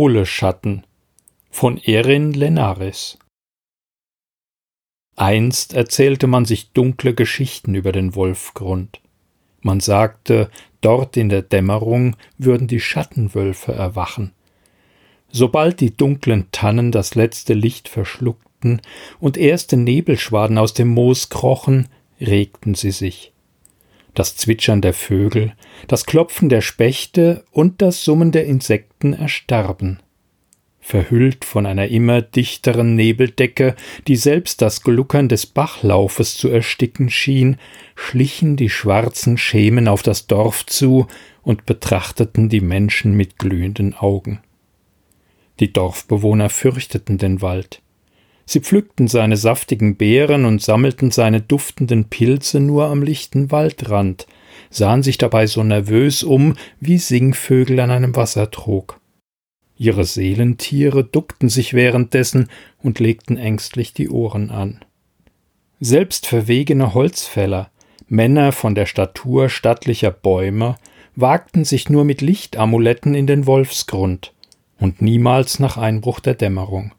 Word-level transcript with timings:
Kohleschatten 0.00 0.86
von 1.50 1.76
Erin 1.76 2.32
Lenaris 2.32 3.18
Einst 5.14 5.74
erzählte 5.74 6.26
man 6.26 6.46
sich 6.46 6.72
dunkle 6.72 7.12
Geschichten 7.12 7.74
über 7.74 7.92
den 7.92 8.14
Wolfgrund. 8.14 9.02
Man 9.60 9.80
sagte, 9.80 10.50
dort 10.80 11.18
in 11.18 11.28
der 11.28 11.42
Dämmerung 11.42 12.16
würden 12.38 12.66
die 12.66 12.80
Schattenwölfe 12.80 13.72
erwachen. 13.72 14.32
Sobald 15.28 15.80
die 15.80 15.94
dunklen 15.94 16.48
Tannen 16.50 16.92
das 16.92 17.14
letzte 17.14 17.52
Licht 17.52 17.90
verschluckten 17.90 18.80
und 19.18 19.36
erste 19.36 19.76
Nebelschwaden 19.76 20.56
aus 20.56 20.72
dem 20.72 20.88
Moos 20.88 21.28
krochen, 21.28 21.88
regten 22.18 22.74
sie 22.74 22.92
sich 22.92 23.34
das 24.14 24.36
Zwitschern 24.36 24.80
der 24.80 24.94
Vögel, 24.94 25.54
das 25.88 26.06
Klopfen 26.06 26.48
der 26.48 26.60
Spechte 26.60 27.44
und 27.50 27.82
das 27.82 28.04
Summen 28.04 28.32
der 28.32 28.46
Insekten 28.46 29.12
erstarben. 29.12 30.00
Verhüllt 30.80 31.44
von 31.44 31.66
einer 31.66 31.88
immer 31.88 32.22
dichteren 32.22 32.96
Nebeldecke, 32.96 33.76
die 34.08 34.16
selbst 34.16 34.62
das 34.62 34.82
Gluckern 34.82 35.28
des 35.28 35.46
Bachlaufes 35.46 36.36
zu 36.36 36.48
ersticken 36.48 37.10
schien, 37.10 37.58
schlichen 37.94 38.56
die 38.56 38.70
schwarzen 38.70 39.36
Schemen 39.36 39.88
auf 39.88 40.02
das 40.02 40.26
Dorf 40.26 40.64
zu 40.66 41.06
und 41.42 41.66
betrachteten 41.66 42.48
die 42.48 42.62
Menschen 42.62 43.12
mit 43.12 43.38
glühenden 43.38 43.94
Augen. 43.94 44.40
Die 45.60 45.72
Dorfbewohner 45.72 46.48
fürchteten 46.48 47.18
den 47.18 47.42
Wald. 47.42 47.82
Sie 48.50 48.58
pflückten 48.58 49.06
seine 49.06 49.36
saftigen 49.36 49.94
Beeren 49.94 50.44
und 50.44 50.60
sammelten 50.60 51.12
seine 51.12 51.40
duftenden 51.40 52.06
Pilze 52.06 52.58
nur 52.58 52.86
am 52.86 53.00
lichten 53.00 53.52
Waldrand, 53.52 54.26
sahen 54.70 55.04
sich 55.04 55.18
dabei 55.18 55.46
so 55.46 55.62
nervös 55.62 56.24
um 56.24 56.56
wie 56.80 56.98
Singvögel 56.98 57.78
an 57.78 57.92
einem 57.92 58.16
Wassertrog. 58.16 58.98
Ihre 59.76 60.04
Seelentiere 60.04 61.04
duckten 61.04 61.48
sich 61.48 61.74
währenddessen 61.74 62.48
und 62.82 62.98
legten 62.98 63.36
ängstlich 63.36 63.94
die 63.94 64.08
Ohren 64.08 64.50
an. 64.50 64.80
Selbst 65.78 66.26
verwegene 66.26 66.92
Holzfäller, 66.92 67.70
Männer 68.08 68.50
von 68.50 68.74
der 68.74 68.86
Statur 68.86 69.48
stattlicher 69.48 70.10
Bäume, 70.10 70.74
wagten 71.14 71.64
sich 71.64 71.88
nur 71.88 72.04
mit 72.04 72.20
Lichtamuletten 72.20 73.14
in 73.14 73.28
den 73.28 73.46
Wolfsgrund 73.46 74.34
und 74.80 75.00
niemals 75.00 75.60
nach 75.60 75.76
Einbruch 75.76 76.18
der 76.18 76.34
Dämmerung. 76.34 76.90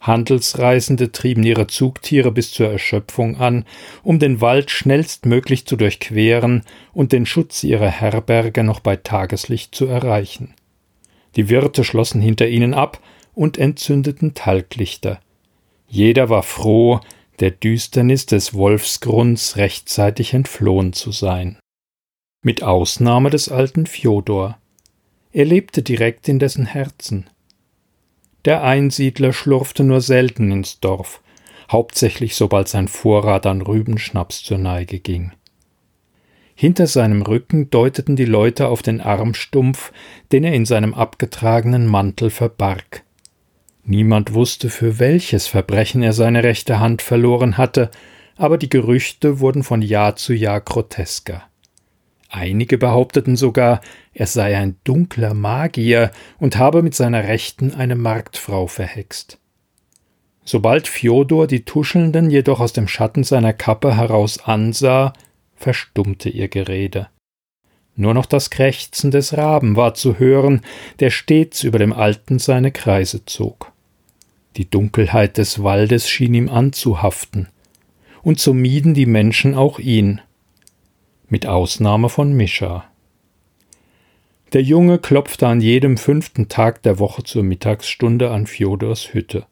Handelsreisende 0.00 1.12
trieben 1.12 1.42
ihre 1.42 1.66
Zugtiere 1.66 2.32
bis 2.32 2.52
zur 2.52 2.70
Erschöpfung 2.70 3.36
an, 3.36 3.66
um 4.02 4.18
den 4.18 4.40
Wald 4.40 4.70
schnellstmöglich 4.70 5.66
zu 5.66 5.76
durchqueren 5.76 6.62
und 6.94 7.12
den 7.12 7.26
Schutz 7.26 7.62
ihrer 7.62 7.90
Herberge 7.90 8.64
noch 8.64 8.80
bei 8.80 8.96
Tageslicht 8.96 9.74
zu 9.74 9.86
erreichen. 9.86 10.54
Die 11.36 11.50
Wirte 11.50 11.84
schlossen 11.84 12.22
hinter 12.22 12.48
ihnen 12.48 12.72
ab 12.72 13.00
und 13.34 13.58
entzündeten 13.58 14.34
Talglichter. 14.34 15.20
Jeder 15.86 16.30
war 16.30 16.42
froh, 16.42 17.00
der 17.40 17.50
Düsternis 17.50 18.26
des 18.26 18.54
Wolfsgrunds 18.54 19.56
rechtzeitig 19.56 20.34
entflohen 20.34 20.92
zu 20.92 21.12
sein. 21.12 21.58
Mit 22.42 22.62
Ausnahme 22.62 23.28
des 23.28 23.50
alten 23.50 23.86
Fjodor. 23.86 24.58
Er 25.32 25.44
lebte 25.44 25.82
direkt 25.82 26.28
in 26.28 26.38
dessen 26.38 26.66
Herzen. 26.66 27.28
Der 28.44 28.62
Einsiedler 28.62 29.32
schlurfte 29.32 29.84
nur 29.84 30.00
selten 30.00 30.50
ins 30.50 30.80
Dorf, 30.80 31.20
hauptsächlich 31.70 32.34
sobald 32.34 32.68
sein 32.68 32.88
Vorrat 32.88 33.46
an 33.46 33.60
Rübenschnaps 33.60 34.42
zur 34.42 34.58
Neige 34.58 34.98
ging. 34.98 35.32
Hinter 36.54 36.86
seinem 36.86 37.22
Rücken 37.22 37.70
deuteten 37.70 38.16
die 38.16 38.26
Leute 38.26 38.68
auf 38.68 38.82
den 38.82 39.00
Armstumpf, 39.00 39.92
den 40.30 40.44
er 40.44 40.52
in 40.52 40.66
seinem 40.66 40.92
abgetragenen 40.94 41.86
Mantel 41.86 42.30
verbarg. 42.30 43.02
Niemand 43.82 44.34
wusste, 44.34 44.68
für 44.68 44.98
welches 44.98 45.46
Verbrechen 45.46 46.02
er 46.02 46.12
seine 46.12 46.44
rechte 46.44 46.78
Hand 46.78 47.02
verloren 47.02 47.56
hatte, 47.56 47.90
aber 48.36 48.58
die 48.58 48.68
Gerüchte 48.68 49.40
wurden 49.40 49.62
von 49.62 49.82
Jahr 49.82 50.16
zu 50.16 50.32
Jahr 50.34 50.60
grotesker. 50.60 51.42
Einige 52.30 52.78
behaupteten 52.78 53.34
sogar, 53.34 53.80
er 54.14 54.26
sei 54.28 54.56
ein 54.56 54.76
dunkler 54.84 55.34
Magier 55.34 56.12
und 56.38 56.56
habe 56.56 56.82
mit 56.82 56.94
seiner 56.94 57.24
Rechten 57.24 57.74
eine 57.74 57.96
Marktfrau 57.96 58.68
verhext. 58.68 59.38
Sobald 60.44 60.86
Fjodor 60.86 61.48
die 61.48 61.64
Tuschelnden 61.64 62.30
jedoch 62.30 62.60
aus 62.60 62.72
dem 62.72 62.86
Schatten 62.86 63.24
seiner 63.24 63.52
Kappe 63.52 63.96
heraus 63.96 64.38
ansah, 64.44 65.12
verstummte 65.56 66.28
ihr 66.28 66.48
Gerede. 66.48 67.08
Nur 67.96 68.14
noch 68.14 68.26
das 68.26 68.50
Krächzen 68.50 69.10
des 69.10 69.36
Raben 69.36 69.74
war 69.74 69.94
zu 69.94 70.18
hören, 70.18 70.62
der 71.00 71.10
stets 71.10 71.64
über 71.64 71.80
dem 71.80 71.92
Alten 71.92 72.38
seine 72.38 72.70
Kreise 72.70 73.26
zog. 73.26 73.72
Die 74.56 74.70
Dunkelheit 74.70 75.36
des 75.36 75.62
Waldes 75.62 76.08
schien 76.08 76.34
ihm 76.34 76.48
anzuhaften, 76.48 77.48
und 78.22 78.38
so 78.38 78.54
mieden 78.54 78.94
die 78.94 79.06
Menschen 79.06 79.54
auch 79.54 79.78
ihn, 79.78 80.20
mit 81.30 81.46
Ausnahme 81.46 82.08
von 82.08 82.32
Mischa. 82.32 82.84
Der 84.52 84.62
Junge 84.62 84.98
klopfte 84.98 85.46
an 85.46 85.60
jedem 85.60 85.96
fünften 85.96 86.48
Tag 86.48 86.82
der 86.82 86.98
Woche 86.98 87.22
zur 87.22 87.44
Mittagsstunde 87.44 88.30
an 88.30 88.46
Fjodors 88.46 89.14
Hütte. 89.14 89.46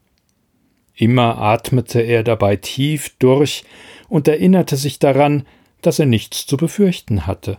Immer 0.95 1.39
atmete 1.39 2.01
er 2.01 2.25
dabei 2.25 2.57
tief 2.57 3.15
durch 3.21 3.65
und 4.09 4.27
erinnerte 4.27 4.77
sich 4.77 4.99
daran, 4.99 5.47
dass 5.81 6.01
er 6.01 6.07
nichts 6.07 6.47
zu 6.47 6.57
befürchten 6.57 7.27
hatte. 7.29 7.59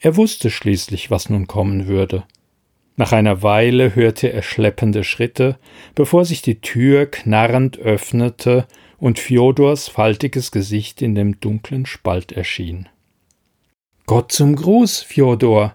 Er 0.00 0.16
wusste 0.16 0.50
schließlich, 0.50 1.12
was 1.12 1.30
nun 1.30 1.46
kommen 1.46 1.86
würde. 1.86 2.24
Nach 2.96 3.12
einer 3.12 3.42
Weile 3.42 3.94
hörte 3.94 4.32
er 4.32 4.42
schleppende 4.42 5.04
Schritte, 5.04 5.56
bevor 5.94 6.24
sich 6.24 6.42
die 6.42 6.60
Tür 6.60 7.06
knarrend 7.06 7.78
öffnete 7.78 8.66
und 8.98 9.20
Fjodors 9.20 9.88
faltiges 9.88 10.50
Gesicht 10.50 11.00
in 11.00 11.14
dem 11.14 11.38
dunklen 11.38 11.86
Spalt 11.86 12.32
erschien. 12.32 12.88
Gott 14.10 14.32
zum 14.32 14.56
Gruß, 14.56 15.02
Fjodor. 15.02 15.72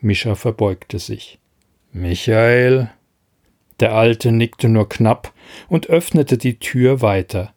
Mischa 0.00 0.34
verbeugte 0.34 0.98
sich. 0.98 1.38
Michael. 1.92 2.88
Der 3.80 3.92
Alte 3.92 4.32
nickte 4.32 4.70
nur 4.70 4.88
knapp 4.88 5.34
und 5.68 5.90
öffnete 5.90 6.38
die 6.38 6.58
Tür 6.58 7.02
weiter. 7.02 7.52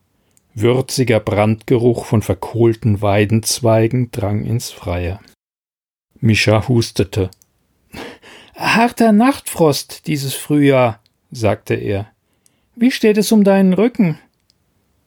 Würziger 0.54 1.22
Brandgeruch 1.22 2.04
von 2.04 2.22
verkohlten 2.22 3.02
Weidenzweigen 3.02 4.12
drang 4.12 4.44
ins 4.44 4.72
Freie. 4.72 5.22
Mischa 6.20 6.68
hustete. 6.68 7.32
Harter 8.56 9.14
Nachtfrost 9.14 10.06
dieses 10.06 10.34
Frühjahr, 10.34 11.02
sagte 11.32 11.76
er. 11.76 12.12
Wie 12.76 12.92
steht 12.92 13.18
es 13.18 13.32
um 13.32 13.46
deinen 13.46 13.72
Rücken? 13.72 14.20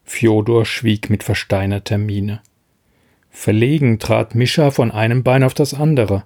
Fjodor 0.05 0.65
schwieg 0.65 1.11
mit 1.11 1.23
versteinerter 1.23 1.99
Miene. 1.99 2.41
Verlegen 3.33 3.99
trat 3.99 4.35
Mischa 4.37 4.71
von 4.71 4.93
einem 4.93 5.25
Bein 5.25 5.43
auf 5.43 5.55
das 5.55 5.75
andere. 5.75 6.25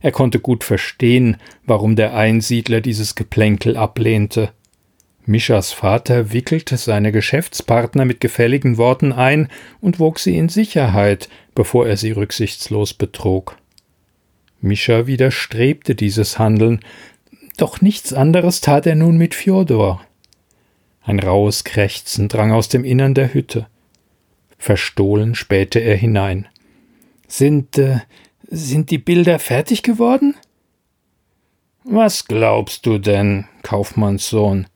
Er 0.00 0.10
konnte 0.10 0.40
gut 0.40 0.64
verstehen, 0.64 1.36
warum 1.64 1.94
der 1.94 2.14
Einsiedler 2.16 2.80
dieses 2.80 3.14
Geplänkel 3.14 3.76
ablehnte. 3.76 4.50
Mischas 5.24 5.70
Vater 5.70 6.32
wickelte 6.32 6.76
seine 6.76 7.12
Geschäftspartner 7.12 8.04
mit 8.04 8.20
gefälligen 8.20 8.76
Worten 8.76 9.12
ein 9.12 9.48
und 9.80 10.00
wog 10.00 10.18
sie 10.18 10.36
in 10.36 10.48
Sicherheit, 10.48 11.28
bevor 11.54 11.86
er 11.86 11.96
sie 11.96 12.10
rücksichtslos 12.10 12.94
betrog. 12.94 13.56
Mischa 14.60 15.06
widerstrebte 15.06 15.94
dieses 15.94 16.40
Handeln, 16.40 16.80
doch 17.56 17.80
nichts 17.80 18.12
anderes 18.12 18.60
tat 18.60 18.86
er 18.86 18.96
nun 18.96 19.16
mit 19.16 19.34
Fjodor. 19.34 20.04
Ein 21.04 21.20
rauhes 21.20 21.62
Krächzen 21.62 22.28
drang 22.28 22.50
aus 22.50 22.68
dem 22.68 22.84
Innern 22.84 23.14
der 23.14 23.34
Hütte. 23.34 23.66
Verstohlen 24.62 25.34
spähte 25.34 25.80
er 25.80 25.96
hinein. 25.96 26.46
Sind, 27.26 27.78
äh, 27.78 27.98
sind 28.48 28.92
die 28.92 28.98
Bilder 28.98 29.40
fertig 29.40 29.82
geworden? 29.82 30.36
Was 31.82 32.26
glaubst 32.26 32.86
du 32.86 32.98
denn, 32.98 33.46
Kaufmannssohn? 33.64 34.68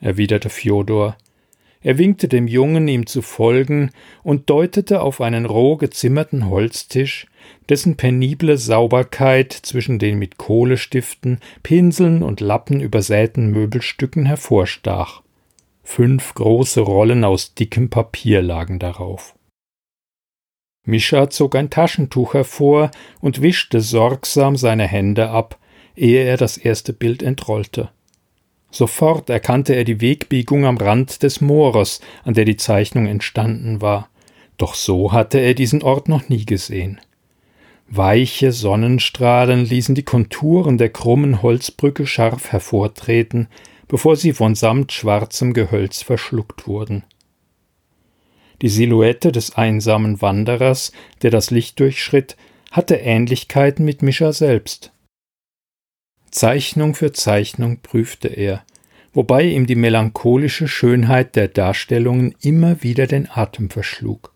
erwiderte 0.00 0.48
Fjodor. 0.48 1.18
Er 1.82 1.98
winkte 1.98 2.26
dem 2.26 2.48
Jungen, 2.48 2.88
ihm 2.88 3.06
zu 3.06 3.20
folgen, 3.20 3.90
und 4.22 4.48
deutete 4.48 5.02
auf 5.02 5.20
einen 5.20 5.44
roh 5.44 5.76
gezimmerten 5.76 6.48
Holztisch, 6.48 7.26
dessen 7.68 7.98
penible 7.98 8.56
Sauberkeit 8.56 9.52
zwischen 9.52 9.98
den 9.98 10.18
mit 10.18 10.38
Kohlestiften, 10.38 11.40
Pinseln 11.62 12.22
und 12.22 12.40
Lappen 12.40 12.80
übersäten 12.80 13.50
Möbelstücken 13.50 14.24
hervorstach. 14.24 15.20
Fünf 15.90 16.34
große 16.34 16.82
Rollen 16.82 17.24
aus 17.24 17.54
dickem 17.54 17.88
Papier 17.88 18.42
lagen 18.42 18.78
darauf. 18.78 19.34
Mischa 20.84 21.30
zog 21.30 21.56
ein 21.56 21.70
Taschentuch 21.70 22.34
hervor 22.34 22.90
und 23.20 23.40
wischte 23.40 23.80
sorgsam 23.80 24.56
seine 24.56 24.86
Hände 24.86 25.30
ab, 25.30 25.58
ehe 25.96 26.22
er 26.24 26.36
das 26.36 26.58
erste 26.58 26.92
Bild 26.92 27.22
entrollte. 27.22 27.88
Sofort 28.70 29.30
erkannte 29.30 29.74
er 29.74 29.84
die 29.84 30.02
Wegbiegung 30.02 30.66
am 30.66 30.76
Rand 30.76 31.22
des 31.22 31.40
Moores, 31.40 32.00
an 32.22 32.34
der 32.34 32.44
die 32.44 32.58
Zeichnung 32.58 33.06
entstanden 33.06 33.80
war, 33.80 34.10
doch 34.58 34.74
so 34.74 35.12
hatte 35.12 35.38
er 35.38 35.54
diesen 35.54 35.82
Ort 35.82 36.06
noch 36.06 36.28
nie 36.28 36.44
gesehen. 36.44 37.00
Weiche 37.88 38.52
Sonnenstrahlen 38.52 39.64
ließen 39.64 39.94
die 39.94 40.04
Konturen 40.04 40.76
der 40.76 40.90
krummen 40.90 41.40
Holzbrücke 41.40 42.06
scharf 42.06 42.52
hervortreten, 42.52 43.48
bevor 43.88 44.16
sie 44.16 44.32
von 44.32 44.54
samtschwarzem 44.54 45.54
Gehölz 45.54 46.02
verschluckt 46.02 46.66
wurden. 46.66 47.04
Die 48.60 48.68
Silhouette 48.68 49.32
des 49.32 49.56
einsamen 49.56 50.20
Wanderers, 50.20 50.92
der 51.22 51.30
das 51.30 51.50
Licht 51.50 51.80
durchschritt, 51.80 52.36
hatte 52.70 52.96
Ähnlichkeiten 52.96 53.84
mit 53.84 54.02
Mischa 54.02 54.32
selbst. 54.32 54.92
Zeichnung 56.30 56.94
für 56.94 57.12
Zeichnung 57.12 57.80
prüfte 57.80 58.28
er, 58.28 58.62
wobei 59.14 59.44
ihm 59.44 59.66
die 59.66 59.74
melancholische 59.74 60.68
Schönheit 60.68 61.36
der 61.36 61.48
Darstellungen 61.48 62.34
immer 62.42 62.82
wieder 62.82 63.06
den 63.06 63.28
Atem 63.30 63.70
verschlug. 63.70 64.32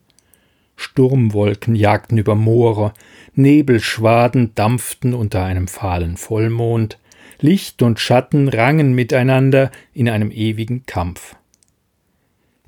Sturmwolken 0.77 1.75
jagten 1.75 2.17
über 2.17 2.35
Moore, 2.35 2.95
Nebelschwaden 3.35 4.55
dampften 4.55 5.15
unter 5.15 5.45
einem 5.45 5.69
fahlen 5.69 6.17
Vollmond, 6.17 6.99
Licht 7.43 7.83
und 7.83 8.01
Schatten 8.01 8.49
rangen 8.49 8.95
miteinander 8.95 9.71
in 9.93 10.09
einem 10.09 10.31
ewigen 10.31 10.87
Kampf. 10.87 11.37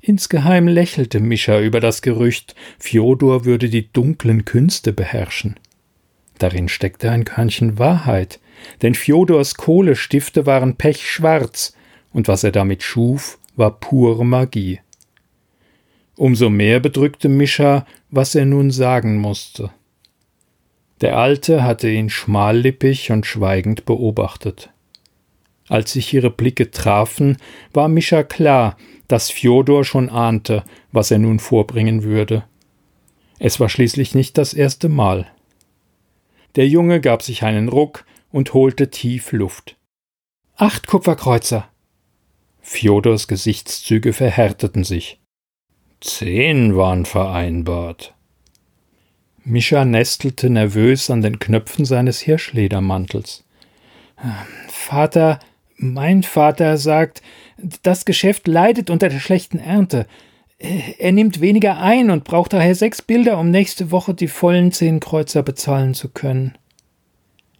Insgeheim 0.01 0.67
lächelte 0.67 1.19
Mischa 1.19 1.59
über 1.59 1.79
das 1.79 2.01
Gerücht, 2.03 2.53
Fjodor 2.77 3.45
würde 3.45 3.69
die 3.69 3.91
dunklen 3.91 4.45
Künste 4.45 4.93
beherrschen. 4.93 5.55
Darin 6.37 6.67
steckte 6.67 7.09
ein 7.09 7.25
Körnchen 7.25 7.79
Wahrheit, 7.79 8.39
denn 8.81 8.93
Fjodors 8.93 9.55
Kohlestifte 9.55 10.45
waren 10.45 10.75
pechschwarz, 10.75 11.73
und 12.11 12.27
was 12.27 12.43
er 12.43 12.51
damit 12.51 12.83
schuf, 12.83 13.39
war 13.55 13.79
pure 13.79 14.25
Magie. 14.25 14.79
Umso 16.17 16.49
mehr 16.49 16.79
bedrückte 16.79 17.29
Mischa, 17.29 17.85
was 18.11 18.35
er 18.35 18.45
nun 18.45 18.71
sagen 18.71 19.17
musste. 19.17 19.71
Der 21.05 21.17
Alte 21.17 21.63
hatte 21.63 21.87
ihn 21.87 22.09
schmallippig 22.09 23.11
und 23.11 23.27
schweigend 23.27 23.85
beobachtet. 23.85 24.71
Als 25.67 25.91
sich 25.91 26.11
ihre 26.11 26.31
Blicke 26.31 26.71
trafen, 26.71 27.37
war 27.73 27.89
Mischa 27.89 28.23
klar, 28.23 28.75
dass 29.07 29.29
Fjodor 29.29 29.85
schon 29.85 30.09
ahnte, 30.09 30.63
was 30.91 31.11
er 31.11 31.19
nun 31.19 31.37
vorbringen 31.37 32.01
würde. 32.01 32.45
Es 33.37 33.59
war 33.59 33.69
schließlich 33.69 34.15
nicht 34.15 34.39
das 34.39 34.55
erste 34.55 34.89
Mal. 34.89 35.27
Der 36.55 36.67
Junge 36.67 37.01
gab 37.01 37.21
sich 37.21 37.43
einen 37.43 37.69
Ruck 37.69 38.03
und 38.31 38.55
holte 38.55 38.89
tief 38.89 39.31
Luft. 39.31 39.77
Acht 40.55 40.87
Kupferkreuzer! 40.87 41.69
Fjodors 42.61 43.27
Gesichtszüge 43.27 44.11
verhärteten 44.11 44.83
sich. 44.83 45.19
Zehn 46.01 46.75
waren 46.75 47.05
vereinbart. 47.05 48.15
Mischa 49.45 49.85
nestelte 49.85 50.49
nervös 50.49 51.09
an 51.11 51.21
den 51.21 51.37
Knöpfen 51.37 51.85
seines 51.85 52.19
Hirschledermantels. 52.19 53.43
Vater, 54.67 55.39
mein 55.77 56.23
Vater 56.23 56.77
sagt, 56.77 57.21
das 57.83 58.05
Geschäft 58.05 58.47
leidet 58.47 58.89
unter 58.89 59.07
der 59.07 59.19
schlechten 59.19 59.59
Ernte. 59.59 60.07
Er 60.57 61.11
nimmt 61.11 61.41
weniger 61.41 61.77
ein 61.79 62.09
und 62.09 62.23
braucht 62.23 62.53
daher 62.53 62.73
sechs 62.73 63.01
Bilder, 63.01 63.37
um 63.37 63.51
nächste 63.51 63.91
Woche 63.91 64.15
die 64.15 64.27
vollen 64.27 64.71
zehn 64.71 64.99
Kreuzer 64.99 65.43
bezahlen 65.43 65.93
zu 65.93 66.09
können. 66.09 66.57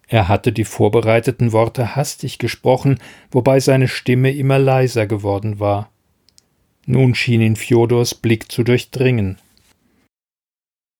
Er 0.07 0.27
hatte 0.27 0.51
die 0.51 0.65
vorbereiteten 0.65 1.51
Worte 1.51 1.95
hastig 1.95 2.39
gesprochen, 2.39 2.99
wobei 3.31 3.59
seine 3.59 3.87
Stimme 3.87 4.31
immer 4.31 4.57
leiser 4.57 5.07
geworden 5.07 5.59
war. 5.59 5.89
Nun 6.85 7.15
schien 7.15 7.41
ihn 7.41 7.55
Fjodors 7.55 8.15
Blick 8.15 8.51
zu 8.51 8.63
durchdringen. 8.63 9.37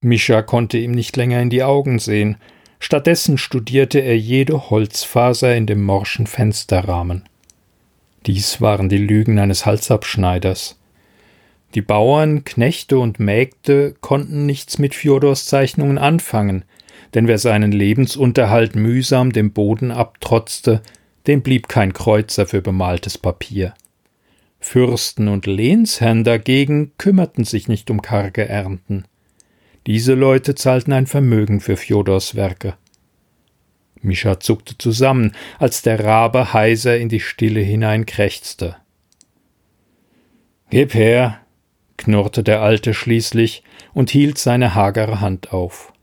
Mischa 0.06 0.42
konnte 0.42 0.78
ihm 0.78 0.92
nicht 0.92 1.18
länger 1.18 1.42
in 1.42 1.50
die 1.50 1.63
Augen 1.63 2.00
sehen, 2.00 2.38
stattdessen 2.80 3.38
studierte 3.38 4.00
er 4.00 4.18
jede 4.18 4.69
Holzfaser 4.69 5.56
in 5.56 5.66
dem 5.66 5.84
morschen 5.84 6.28
Fensterrahmen. 6.28 7.24
Dies 8.25 8.62
waren 8.62 8.90
die 8.90 8.98
Lügen 8.98 9.40
eines 9.40 9.66
Halsabschneiders. 9.66 10.80
Die 11.74 11.81
Bauern, 11.81 12.44
Knechte 12.44 13.00
und 13.00 13.19
Mägde 13.19 13.96
konnten 14.00 14.46
nichts 14.46 14.78
mit 14.78 14.96
Fjodors 14.96 15.46
Zeichnungen 15.46 15.98
anfangen, 15.98 16.63
denn 17.13 17.28
wer 17.28 17.38
seinen 17.38 17.72
Lebensunterhalt 17.72 18.75
mühsam 18.75 19.31
dem 19.31 19.51
Boden 19.51 19.92
abtrotzte, 19.92 20.81
dem 21.28 21.42
blieb 21.42 21.68
kein 21.68 21.94
Kreuzer 21.94 22.46
für 22.46 22.62
bemaltes 22.62 23.18
Papier. 23.18 23.74
Fürsten 24.60 25.28
und 25.28 25.46
Lehnsherren 25.46 26.24
dagegen 26.24 26.92
kümmerten 26.98 27.44
sich 27.44 27.68
nicht 27.68 27.90
um 27.92 28.01
karge 28.01 28.48
Ernten. 28.48 29.06
Diese 29.88 30.14
Leute 30.14 30.56
zahlten 30.56 30.94
ein 30.94 31.06
Vermögen 31.06 31.60
für 31.60 31.78
Fjodors 31.78 32.36
Werke. 32.36 32.76
Mischa 34.02 34.40
zuckte 34.40 34.78
zusammen, 34.78 35.34
als 35.60 35.82
der 35.82 36.04
Rabe 36.04 36.54
heiser 36.54 36.98
in 36.98 37.10
die 37.10 37.20
Stille 37.20 37.62
hinein 37.62 38.06
krächzte. 38.06 38.78
Gib 40.70 40.94
her, 40.94 41.40
knurrte 41.98 42.44
der 42.44 42.62
Alte 42.62 42.94
schließlich 42.94 43.64
und 43.94 44.10
hielt 44.10 44.38
seine 44.38 44.76
hagere 44.76 45.22
Hand 45.22 45.54
auf. 45.54 45.94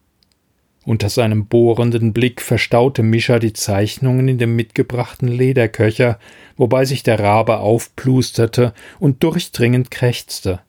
Unter 0.85 1.09
seinem 1.09 1.47
bohrenden 1.47 2.13
Blick 2.13 2.41
verstaute 2.41 3.03
Mischa 3.05 3.39
die 3.39 3.53
Zeichnungen 3.53 4.27
in 4.27 4.39
dem 4.39 4.57
mitgebrachten 4.57 5.29
Lederköcher, 5.29 6.19
wobei 6.57 6.85
sich 6.85 7.05
der 7.05 7.21
Rabe 7.21 7.59
aufplusterte 7.59 8.75
und 8.99 9.23
durchdringend 9.23 9.93
krächzte. 9.93 10.61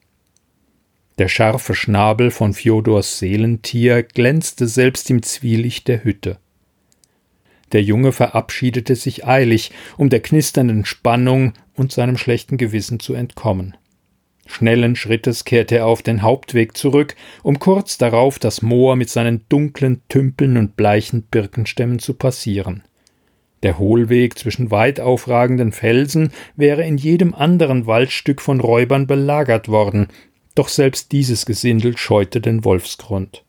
Der 1.18 1.28
scharfe 1.28 1.74
Schnabel 1.74 2.30
von 2.32 2.54
Fjodors 2.54 3.18
Seelentier 3.18 4.02
glänzte 4.02 4.66
selbst 4.66 5.10
im 5.10 5.22
Zwielicht 5.22 5.86
der 5.86 6.02
Hütte. 6.02 6.38
Der 7.72 7.82
Junge 7.82 8.12
verabschiedete 8.12 8.96
sich 8.96 9.26
eilig, 9.26 9.70
um 9.96 10.08
der 10.08 10.20
knisternden 10.20 10.84
Spannung 10.84 11.52
und 11.74 11.92
seinem 11.92 12.16
schlechten 12.16 12.56
Gewissen 12.56 12.98
zu 12.98 13.14
entkommen. 13.14 13.76
Schnellen 14.46 14.94
Schrittes 14.96 15.44
kehrte 15.44 15.76
er 15.76 15.86
auf 15.86 16.02
den 16.02 16.22
Hauptweg 16.22 16.76
zurück, 16.76 17.16
um 17.42 17.58
kurz 17.58 17.96
darauf 17.96 18.38
das 18.38 18.60
Moor 18.60 18.96
mit 18.96 19.08
seinen 19.08 19.44
dunklen 19.48 20.02
Tümpeln 20.08 20.56
und 20.56 20.76
bleichen 20.76 21.22
Birkenstämmen 21.22 21.98
zu 21.98 22.14
passieren. 22.14 22.82
Der 23.62 23.78
Hohlweg 23.78 24.38
zwischen 24.38 24.70
weit 24.70 25.00
aufragenden 25.00 25.72
Felsen 25.72 26.32
wäre 26.54 26.84
in 26.84 26.98
jedem 26.98 27.34
anderen 27.34 27.86
Waldstück 27.86 28.42
von 28.42 28.60
Räubern 28.60 29.06
belagert 29.06 29.68
worden, 29.68 30.08
doch 30.54 30.68
selbst 30.68 31.12
dieses 31.12 31.46
Gesindel 31.46 31.96
scheute 31.96 32.40
den 32.40 32.64
Wolfsgrund. 32.64 33.44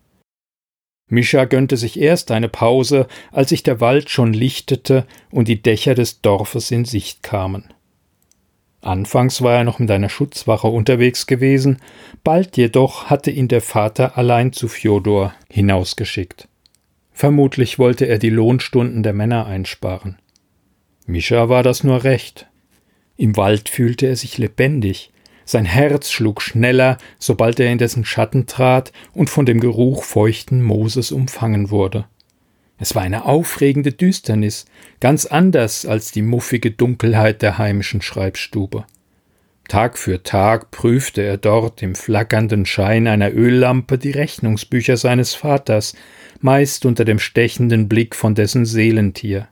Mischa 1.07 1.45
gönnte 1.45 1.77
sich 1.77 2.00
erst 2.00 2.31
eine 2.31 2.50
Pause, 2.50 3.07
als 3.31 3.50
sich 3.50 3.62
der 3.62 3.79
Wald 3.79 4.09
schon 4.09 4.33
lichtete 4.33 5.05
und 5.29 5.47
die 5.47 5.62
Dächer 5.62 5.93
des 5.93 6.21
Dorfes 6.21 6.71
in 6.71 6.85
Sicht 6.85 7.21
kamen. 7.21 7.65
Anfangs 8.81 9.41
war 9.41 9.55
er 9.55 9.63
noch 9.63 9.79
mit 9.79 9.89
einer 9.89 10.09
Schutzwache 10.09 10.67
unterwegs 10.67 11.25
gewesen, 11.27 11.79
bald 12.24 12.57
jedoch 12.57 13.05
hatte 13.05 13.31
ihn 13.31 13.47
der 13.47 13.62
Vater 13.62 14.17
allein 14.17 14.53
zu 14.53 14.67
Fjodor 14.67 15.33
hinausgeschickt. 15.51 16.47
Vermutlich 17.12 17.79
wollte 17.79 18.05
er 18.05 18.19
die 18.19 18.29
Lohnstunden 18.29 19.01
der 19.01 19.13
Männer 19.13 19.45
einsparen. 19.45 20.17
Mischa 21.07 21.50
war 21.50 21.63
das 21.63 21.83
nur 21.83 22.03
recht. 22.03 22.47
Im 23.15 23.38
Wald 23.38 23.69
fühlte 23.69 24.07
er 24.07 24.15
sich 24.15 24.38
lebendig, 24.38 25.12
sein 25.45 25.65
Herz 25.65 26.11
schlug 26.11 26.41
schneller, 26.41 26.97
sobald 27.19 27.59
er 27.59 27.71
in 27.71 27.77
dessen 27.77 28.03
Schatten 28.03 28.47
trat 28.47 28.91
und 29.13 29.29
von 29.29 29.45
dem 29.45 29.59
Geruch 29.59 30.03
feuchten 30.03 30.61
Mooses 30.61 31.11
umfangen 31.11 31.69
wurde. 31.69 32.05
Es 32.77 32.93
war 32.93 33.03
eine 33.03 33.25
aufregende 33.25 33.93
Düsternis, 33.93 34.65
ganz 34.99 35.25
anders 35.25 35.85
als 35.85 36.11
die 36.11 36.21
muffige 36.21 36.71
Dunkelheit 36.71 37.41
der 37.41 37.57
heimischen 37.57 38.01
Schreibstube. 38.01 38.85
Tag 39.67 39.97
für 39.97 40.21
Tag 40.21 40.71
prüfte 40.71 41.21
er 41.21 41.37
dort 41.37 41.81
im 41.81 41.95
flackernden 41.95 42.65
Schein 42.65 43.07
einer 43.07 43.33
Öllampe 43.33 43.97
die 43.97 44.11
Rechnungsbücher 44.11 44.97
seines 44.97 45.33
Vaters, 45.33 45.95
meist 46.39 46.85
unter 46.85 47.05
dem 47.05 47.17
stechenden 47.17 47.87
Blick 47.87 48.15
von 48.15 48.35
dessen 48.35 48.65
Seelentier. 48.65 49.47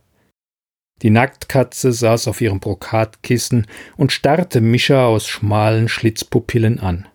Die 1.04 1.10
Nacktkatze 1.10 1.92
saß 1.92 2.30
auf 2.30 2.40
ihrem 2.40 2.62
Brokatkissen 2.62 3.68
und 3.98 4.14
starrte 4.14 4.62
Mischa 4.62 5.06
aus 5.06 5.28
schmalen 5.28 5.90
Schlitzpupillen 5.90 6.80
an. 6.80 7.08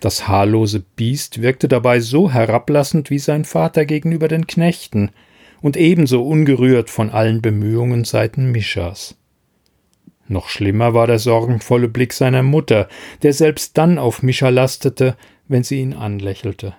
Das 0.00 0.26
haarlose 0.26 0.80
Biest 0.80 1.42
wirkte 1.42 1.68
dabei 1.68 2.00
so 2.00 2.30
herablassend 2.32 3.10
wie 3.10 3.18
sein 3.18 3.44
Vater 3.44 3.84
gegenüber 3.84 4.26
den 4.26 4.46
Knechten 4.46 5.10
und 5.60 5.76
ebenso 5.76 6.22
ungerührt 6.24 6.88
von 6.88 7.10
allen 7.10 7.42
Bemühungen 7.42 8.04
seiten 8.04 8.50
Mischas. 8.52 9.16
Noch 10.26 10.48
schlimmer 10.48 10.94
war 10.94 11.06
der 11.06 11.18
sorgenvolle 11.18 11.88
Blick 11.88 12.12
seiner 12.14 12.42
Mutter, 12.42 12.88
der 13.22 13.32
selbst 13.34 13.76
dann 13.76 13.98
auf 13.98 14.22
Mischa 14.22 14.48
lastete, 14.48 15.16
wenn 15.46 15.62
sie 15.62 15.80
ihn 15.80 15.94
anlächelte. 15.94 16.74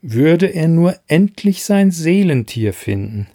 Würde 0.00 0.46
er 0.46 0.68
nur 0.68 0.96
endlich 1.06 1.64
sein 1.64 1.90
Seelentier 1.90 2.72
finden. 2.72 3.28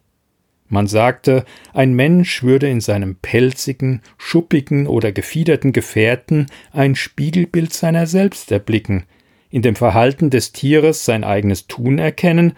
Man 0.74 0.88
sagte, 0.88 1.46
ein 1.72 1.94
Mensch 1.94 2.42
würde 2.42 2.68
in 2.68 2.82
seinem 2.82 3.18
pelzigen, 3.18 4.02
schuppigen 4.18 4.88
oder 4.88 5.12
gefiederten 5.12 5.72
Gefährten 5.72 6.48
ein 6.72 6.96
Spiegelbild 6.96 7.72
seiner 7.72 8.08
selbst 8.08 8.52
erblicken, 8.52 9.04
in 9.52 9.62
dem 9.62 9.76
Verhalten 9.76 10.32
des 10.32 10.52
Tieres 10.52 11.06
sein 11.06 11.24
eigenes 11.24 11.68
Tun 11.68 12.00
erkennen 12.00 12.54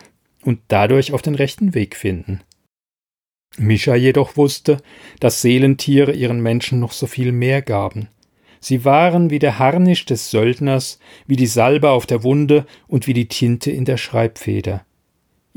und 0.46 0.60
dadurch 0.70 1.12
auf 1.12 1.24
den 1.24 1.36
rechten 1.36 1.76
Weg 1.76 1.98
finden. 1.98 2.40
Mischa 3.58 3.96
jedoch 3.96 4.38
wusste, 4.38 4.78
dass 5.20 5.42
Seelentiere 5.42 6.14
ihren 6.14 6.40
Menschen 6.40 6.80
noch 6.80 6.94
so 6.94 7.08
viel 7.08 7.34
mehr 7.34 7.62
gaben. 7.62 8.08
Sie 8.62 8.86
waren 8.86 9.30
wie 9.30 9.40
der 9.40 9.60
Harnisch 9.60 10.06
des 10.06 10.32
Söldners, 10.32 11.00
wie 11.28 11.36
die 11.36 11.48
Salbe 11.48 11.90
auf 11.90 12.06
der 12.06 12.24
Wunde 12.24 12.66
und 12.88 13.08
wie 13.08 13.14
die 13.14 13.28
Tinte 13.28 13.72
in 13.72 13.84
der 13.84 13.98
Schreibfeder. 13.98 14.86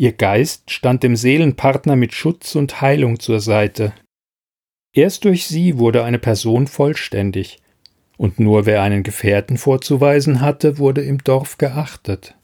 Ihr 0.01 0.13
Geist 0.13 0.71
stand 0.71 1.03
dem 1.03 1.17
Seelenpartner 1.17 1.97
mit 1.97 2.15
Schutz 2.15 2.55
und 2.55 2.81
Heilung 2.81 3.19
zur 3.19 3.41
Seite. 3.41 3.93
Erst 4.93 5.25
durch 5.25 5.49
sie 5.49 5.77
wurde 5.77 6.05
eine 6.05 6.21
Person 6.21 6.69
vollständig, 6.69 7.59
und 8.17 8.39
nur 8.39 8.65
wer 8.65 8.81
einen 8.83 9.03
Gefährten 9.03 9.59
vorzuweisen 9.59 10.41
hatte, 10.41 10.79
wurde 10.79 11.03
im 11.03 11.19
Dorf 11.25 11.59
geachtet. 11.59 12.37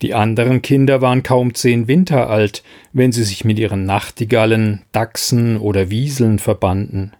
Die 0.00 0.14
anderen 0.14 0.62
Kinder 0.62 1.02
waren 1.02 1.22
kaum 1.22 1.54
zehn 1.54 1.86
Winter 1.86 2.30
alt, 2.30 2.62
wenn 2.94 3.12
sie 3.12 3.24
sich 3.24 3.44
mit 3.44 3.58
ihren 3.58 3.84
Nachtigallen, 3.84 4.86
Dachsen 4.90 5.58
oder 5.58 5.90
Wieseln 5.90 6.38
verbanden. 6.38 7.12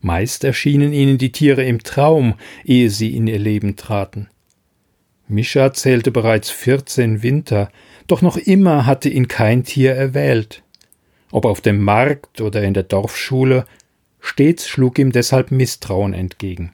Meist 0.00 0.44
erschienen 0.44 0.92
ihnen 0.92 1.18
die 1.18 1.32
Tiere 1.32 1.64
im 1.64 1.82
Traum, 1.82 2.34
ehe 2.64 2.88
sie 2.88 3.16
in 3.16 3.26
ihr 3.26 3.40
Leben 3.40 3.74
traten. 3.74 4.28
Mischa 5.28 5.72
zählte 5.72 6.10
bereits 6.10 6.50
vierzehn 6.50 7.22
Winter, 7.22 7.70
doch 8.06 8.22
noch 8.22 8.36
immer 8.36 8.86
hatte 8.86 9.08
ihn 9.08 9.28
kein 9.28 9.64
Tier 9.64 9.94
erwählt. 9.94 10.62
Ob 11.30 11.44
auf 11.44 11.60
dem 11.60 11.82
Markt 11.82 12.40
oder 12.40 12.62
in 12.62 12.74
der 12.74 12.84
Dorfschule, 12.84 13.66
stets 14.20 14.68
schlug 14.68 14.98
ihm 14.98 15.12
deshalb 15.12 15.50
Misstrauen 15.50 16.14
entgegen. 16.14 16.72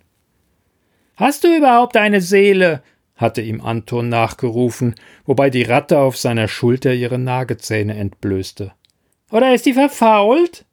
Hast 1.16 1.44
du 1.44 1.56
überhaupt 1.56 1.96
eine 1.96 2.20
Seele? 2.20 2.82
hatte 3.16 3.40
ihm 3.40 3.60
Anton 3.60 4.08
nachgerufen, 4.08 4.96
wobei 5.24 5.48
die 5.48 5.62
Ratte 5.62 5.98
auf 5.98 6.16
seiner 6.16 6.48
Schulter 6.48 6.92
ihre 6.92 7.18
Nagezähne 7.18 7.96
entblößte. 7.96 8.72
Oder 9.30 9.54
ist 9.54 9.66
die 9.66 9.72
verfault? 9.72 10.64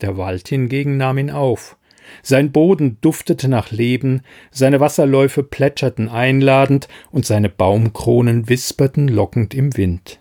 Der 0.00 0.16
Wald 0.16 0.48
hingegen 0.48 0.96
nahm 0.96 1.18
ihn 1.18 1.30
auf. 1.30 1.77
Sein 2.22 2.52
Boden 2.52 2.98
duftete 3.00 3.48
nach 3.48 3.70
Leben, 3.70 4.22
seine 4.50 4.80
Wasserläufe 4.80 5.42
plätscherten 5.42 6.08
einladend 6.08 6.88
und 7.10 7.26
seine 7.26 7.48
Baumkronen 7.48 8.48
wisperten 8.48 9.08
lockend 9.08 9.54
im 9.54 9.76
Wind. 9.76 10.20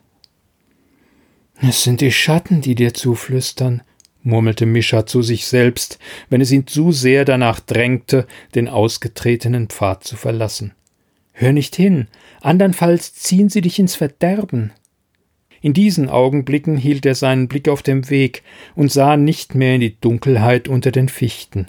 Es 1.61 1.83
sind 1.83 2.01
die 2.01 2.11
Schatten, 2.11 2.61
die 2.61 2.75
dir 2.75 2.93
zuflüstern, 2.93 3.81
murmelte 4.21 4.65
Mischa 4.65 5.05
zu 5.05 5.21
sich 5.21 5.47
selbst, 5.47 5.97
wenn 6.29 6.41
es 6.41 6.51
ihn 6.51 6.67
zu 6.67 6.91
sehr 6.91 7.25
danach 7.25 7.59
drängte, 7.59 8.27
den 8.53 8.67
ausgetretenen 8.67 9.67
Pfad 9.67 10.03
zu 10.03 10.15
verlassen. 10.15 10.73
Hör 11.33 11.53
nicht 11.53 11.75
hin, 11.75 12.07
andernfalls 12.41 13.13
ziehen 13.13 13.49
sie 13.49 13.61
dich 13.61 13.79
ins 13.79 13.95
Verderben. 13.95 14.71
In 15.61 15.73
diesen 15.73 16.09
Augenblicken 16.09 16.77
hielt 16.77 17.05
er 17.05 17.15
seinen 17.15 17.47
Blick 17.47 17.67
auf 17.67 17.81
dem 17.81 18.09
Weg 18.09 18.43
und 18.75 18.91
sah 18.91 19.17
nicht 19.17 19.55
mehr 19.55 19.75
in 19.75 19.81
die 19.81 19.99
Dunkelheit 19.99 20.67
unter 20.67 20.91
den 20.91 21.09
Fichten. 21.09 21.67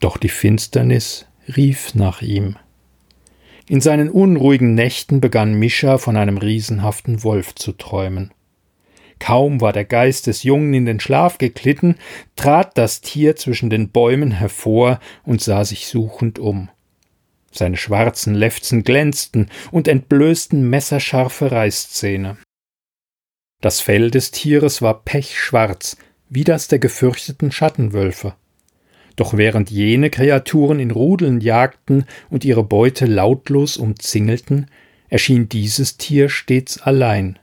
Doch 0.00 0.16
die 0.16 0.28
Finsternis 0.28 1.26
rief 1.56 1.94
nach 1.94 2.22
ihm. 2.22 2.56
In 3.68 3.80
seinen 3.80 4.08
unruhigen 4.08 4.74
Nächten 4.74 5.20
begann 5.20 5.58
Mischa 5.58 5.98
von 5.98 6.16
einem 6.16 6.38
riesenhaften 6.38 7.22
Wolf 7.22 7.54
zu 7.54 7.72
träumen. 7.72 8.32
Kaum 9.18 9.60
war 9.60 9.72
der 9.72 9.84
Geist 9.84 10.26
des 10.26 10.42
Jungen 10.42 10.72
in 10.74 10.86
den 10.86 11.00
Schlaf 11.00 11.38
geglitten, 11.38 11.96
trat 12.36 12.78
das 12.78 13.00
Tier 13.00 13.36
zwischen 13.36 13.68
den 13.68 13.90
Bäumen 13.90 14.30
hervor 14.30 15.00
und 15.24 15.42
sah 15.42 15.64
sich 15.64 15.88
suchend 15.88 16.38
um. 16.38 16.70
Seine 17.50 17.76
schwarzen 17.76 18.34
Lefzen 18.34 18.84
glänzten 18.84 19.50
und 19.70 19.88
entblößten 19.88 20.68
messerscharfe 20.68 21.50
Reißzähne. 21.50 22.36
Das 23.60 23.80
Fell 23.80 24.10
des 24.10 24.30
Tieres 24.30 24.82
war 24.82 25.02
pechschwarz, 25.02 25.96
wie 26.28 26.44
das 26.44 26.68
der 26.68 26.78
gefürchteten 26.78 27.50
Schattenwölfe. 27.50 28.34
Doch 29.18 29.36
während 29.36 29.68
jene 29.68 30.10
Kreaturen 30.10 30.78
in 30.78 30.92
Rudeln 30.92 31.40
jagten 31.40 32.04
und 32.30 32.44
ihre 32.44 32.62
Beute 32.62 33.04
lautlos 33.04 33.76
umzingelten, 33.76 34.70
erschien 35.08 35.48
dieses 35.48 35.96
Tier 35.96 36.28
stets 36.28 36.80
allein. 36.80 37.36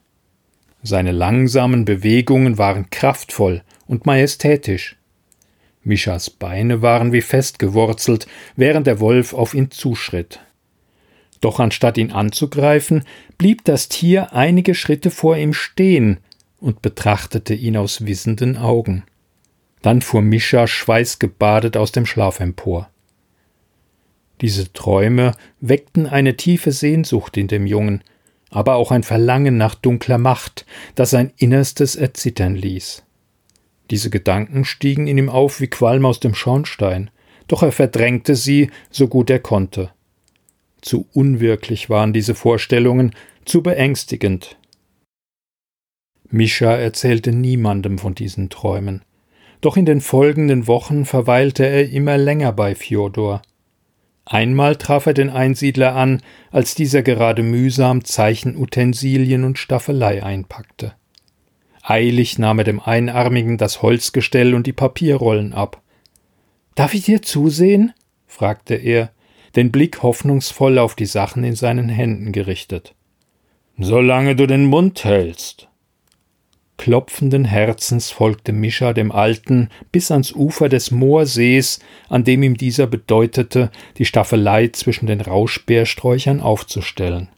Seine 0.83 1.11
langsamen 1.11 1.83
Bewegungen 1.83 2.57
waren 2.57 2.89
kraftvoll 2.91 3.61
und 3.87 4.05
majestätisch. 4.05 4.95
Mischas 5.83 6.29
Beine 6.29 6.81
waren 6.81 7.11
wie 7.11 7.21
festgewurzelt, 7.21 8.25
während 8.55 8.87
der 8.87 9.01
Wolf 9.01 9.33
auf 9.33 9.53
ihn 9.53 9.69
zuschritt. 9.69 10.39
Doch 11.41 11.59
anstatt 11.59 11.97
ihn 11.97 12.13
anzugreifen, 12.13 13.03
blieb 13.37 13.65
das 13.65 13.89
Tier 13.89 14.31
einige 14.31 14.75
Schritte 14.75 15.11
vor 15.11 15.35
ihm 15.35 15.51
stehen 15.51 16.19
und 16.61 16.81
betrachtete 16.81 17.53
ihn 17.53 17.75
aus 17.75 18.05
wissenden 18.05 18.55
Augen. 18.55 19.03
Dann 19.85 20.01
fuhr 20.01 20.23
Mischa 20.23 20.65
schweißgebadet 20.65 21.77
aus 21.77 21.91
dem 21.91 22.07
Schlaf 22.07 22.39
empor. 22.39 22.89
Diese 24.41 24.73
Träume 24.73 25.33
weckten 25.61 26.07
eine 26.07 26.35
tiefe 26.35 26.71
Sehnsucht 26.71 27.37
in 27.37 27.47
dem 27.47 27.67
Jungen, 27.67 28.03
aber 28.49 28.77
auch 28.77 28.89
ein 28.89 29.03
Verlangen 29.03 29.57
nach 29.57 29.75
dunkler 29.75 30.17
Macht, 30.17 30.65
das 30.95 31.11
sein 31.11 31.31
Innerstes 31.37 31.95
erzittern 31.95 32.55
ließ. 32.55 33.03
Diese 33.91 34.09
Gedanken 34.09 34.65
stiegen 34.65 35.05
in 35.05 35.19
ihm 35.19 35.29
auf 35.29 35.61
wie 35.61 35.67
Qualm 35.67 36.07
aus 36.07 36.19
dem 36.19 36.33
Schornstein, 36.33 37.11
doch 37.47 37.61
er 37.61 37.71
verdrängte 37.71 38.33
sie, 38.35 38.71
so 38.89 39.07
gut 39.07 39.29
er 39.29 39.39
konnte. 39.39 39.91
Zu 40.81 41.07
unwirklich 41.13 41.91
waren 41.91 42.11
diese 42.11 42.33
Vorstellungen, 42.33 43.13
zu 43.45 43.61
beängstigend. 43.61 44.57
Mischa 46.31 46.71
erzählte 46.71 47.31
niemandem 47.31 47.99
von 47.99 48.15
diesen 48.15 48.49
Träumen. 48.49 49.05
Doch 49.61 49.77
in 49.77 49.85
den 49.85 50.01
folgenden 50.01 50.67
Wochen 50.67 51.05
verweilte 51.05 51.65
er 51.65 51.89
immer 51.89 52.17
länger 52.17 52.51
bei 52.51 52.75
Fjodor. 52.75 53.41
Einmal 54.25 54.75
traf 54.75 55.05
er 55.05 55.13
den 55.13 55.29
Einsiedler 55.29 55.95
an, 55.95 56.21
als 56.51 56.73
dieser 56.73 57.03
gerade 57.03 57.43
mühsam 57.43 58.03
Zeichenutensilien 58.03 59.43
und 59.43 59.59
Staffelei 59.59 60.23
einpackte. 60.23 60.93
Eilig 61.83 62.39
nahm 62.39 62.57
er 62.57 62.63
dem 62.63 62.79
Einarmigen 62.79 63.57
das 63.57 63.83
Holzgestell 63.83 64.55
und 64.55 64.65
die 64.65 64.73
Papierrollen 64.73 65.53
ab. 65.53 65.81
Darf 66.73 66.95
ich 66.95 67.05
dir 67.05 67.21
zusehen? 67.21 67.93
fragte 68.25 68.73
er 68.73 69.11
den 69.55 69.71
Blick 69.71 70.01
hoffnungsvoll 70.01 70.79
auf 70.79 70.95
die 70.95 71.05
Sachen 71.05 71.43
in 71.43 71.55
seinen 71.55 71.87
Händen 71.87 72.31
gerichtet. 72.31 72.95
Solange 73.77 74.35
du 74.35 74.47
den 74.47 74.65
Mund 74.65 75.03
hältst. 75.03 75.69
Klopfenden 76.77 77.45
Herzens 77.45 78.11
folgte 78.11 78.51
Mischa 78.51 78.93
dem 78.93 79.11
Alten 79.11 79.69
bis 79.91 80.11
ans 80.11 80.33
Ufer 80.33 80.69
des 80.69 80.91
Moorsees, 80.91 81.79
an 82.09 82.23
dem 82.23 82.43
ihm 82.43 82.57
dieser 82.57 82.85
bedeutete, 82.85 83.71
die 83.97 84.05
Staffelei 84.05 84.67
zwischen 84.67 85.07
den 85.07 85.21
Rauschbeersträuchern 85.21 86.41
aufzustellen. 86.41 87.29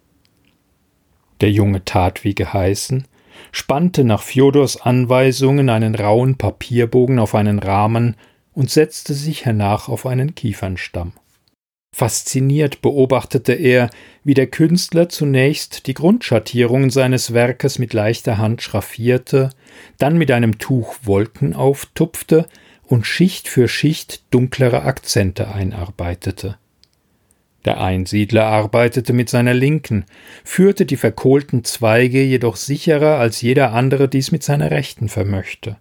Der 1.41 1.51
Junge 1.51 1.85
tat 1.85 2.23
wie 2.23 2.33
geheißen, 2.33 3.05
spannte 3.51 4.03
nach 4.03 4.23
Fjodors 4.23 4.81
Anweisungen 4.81 5.69
einen 5.69 5.93
rauen 5.93 6.37
Papierbogen 6.37 7.19
auf 7.19 7.35
einen 7.35 7.59
Rahmen 7.59 8.15
und 8.53 8.71
setzte 8.71 9.13
sich 9.13 9.45
hernach 9.45 9.87
auf 9.87 10.07
einen 10.07 10.33
Kiefernstamm. 10.33 11.13
Fasziniert 11.97 12.83
beobachtete 12.83 13.53
er, 13.53 13.89
wie 14.23 14.35
der 14.35 14.45
Künstler 14.45 15.09
zunächst 15.09 15.87
die 15.87 15.95
Grundschattierungen 15.95 16.91
seines 16.91 17.33
Werkes 17.33 17.79
mit 17.79 17.91
leichter 17.91 18.37
Hand 18.37 18.61
schraffierte, 18.61 19.49
dann 19.97 20.15
mit 20.15 20.29
einem 20.29 20.59
Tuch 20.59 20.93
Wolken 21.01 21.55
auftupfte 21.55 22.45
und 22.83 23.07
Schicht 23.07 23.47
für 23.47 23.67
Schicht 23.67 24.21
dunklere 24.29 24.83
Akzente 24.83 25.47
einarbeitete. 25.47 26.59
Der 27.65 27.81
Einsiedler 27.81 28.45
arbeitete 28.45 29.11
mit 29.11 29.29
seiner 29.29 29.55
Linken, 29.55 30.05
führte 30.43 30.85
die 30.85 30.97
verkohlten 30.97 31.63
Zweige 31.63 32.21
jedoch 32.21 32.57
sicherer 32.57 33.17
als 33.17 33.41
jeder 33.41 33.73
andere 33.73 34.07
dies 34.07 34.31
mit 34.31 34.43
seiner 34.43 34.69
Rechten 34.69 35.09
vermöchte. 35.09 35.77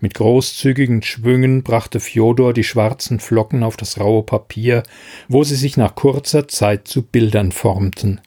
Mit 0.00 0.14
großzügigen 0.14 1.02
Schwüngen 1.02 1.64
brachte 1.64 1.98
Fjodor 1.98 2.54
die 2.54 2.62
schwarzen 2.62 3.18
Flocken 3.18 3.64
auf 3.64 3.76
das 3.76 3.98
raue 3.98 4.22
Papier, 4.22 4.84
wo 5.26 5.42
sie 5.42 5.56
sich 5.56 5.76
nach 5.76 5.96
kurzer 5.96 6.46
Zeit 6.46 6.86
zu 6.86 7.02
Bildern 7.02 7.50
formten. 7.50 8.20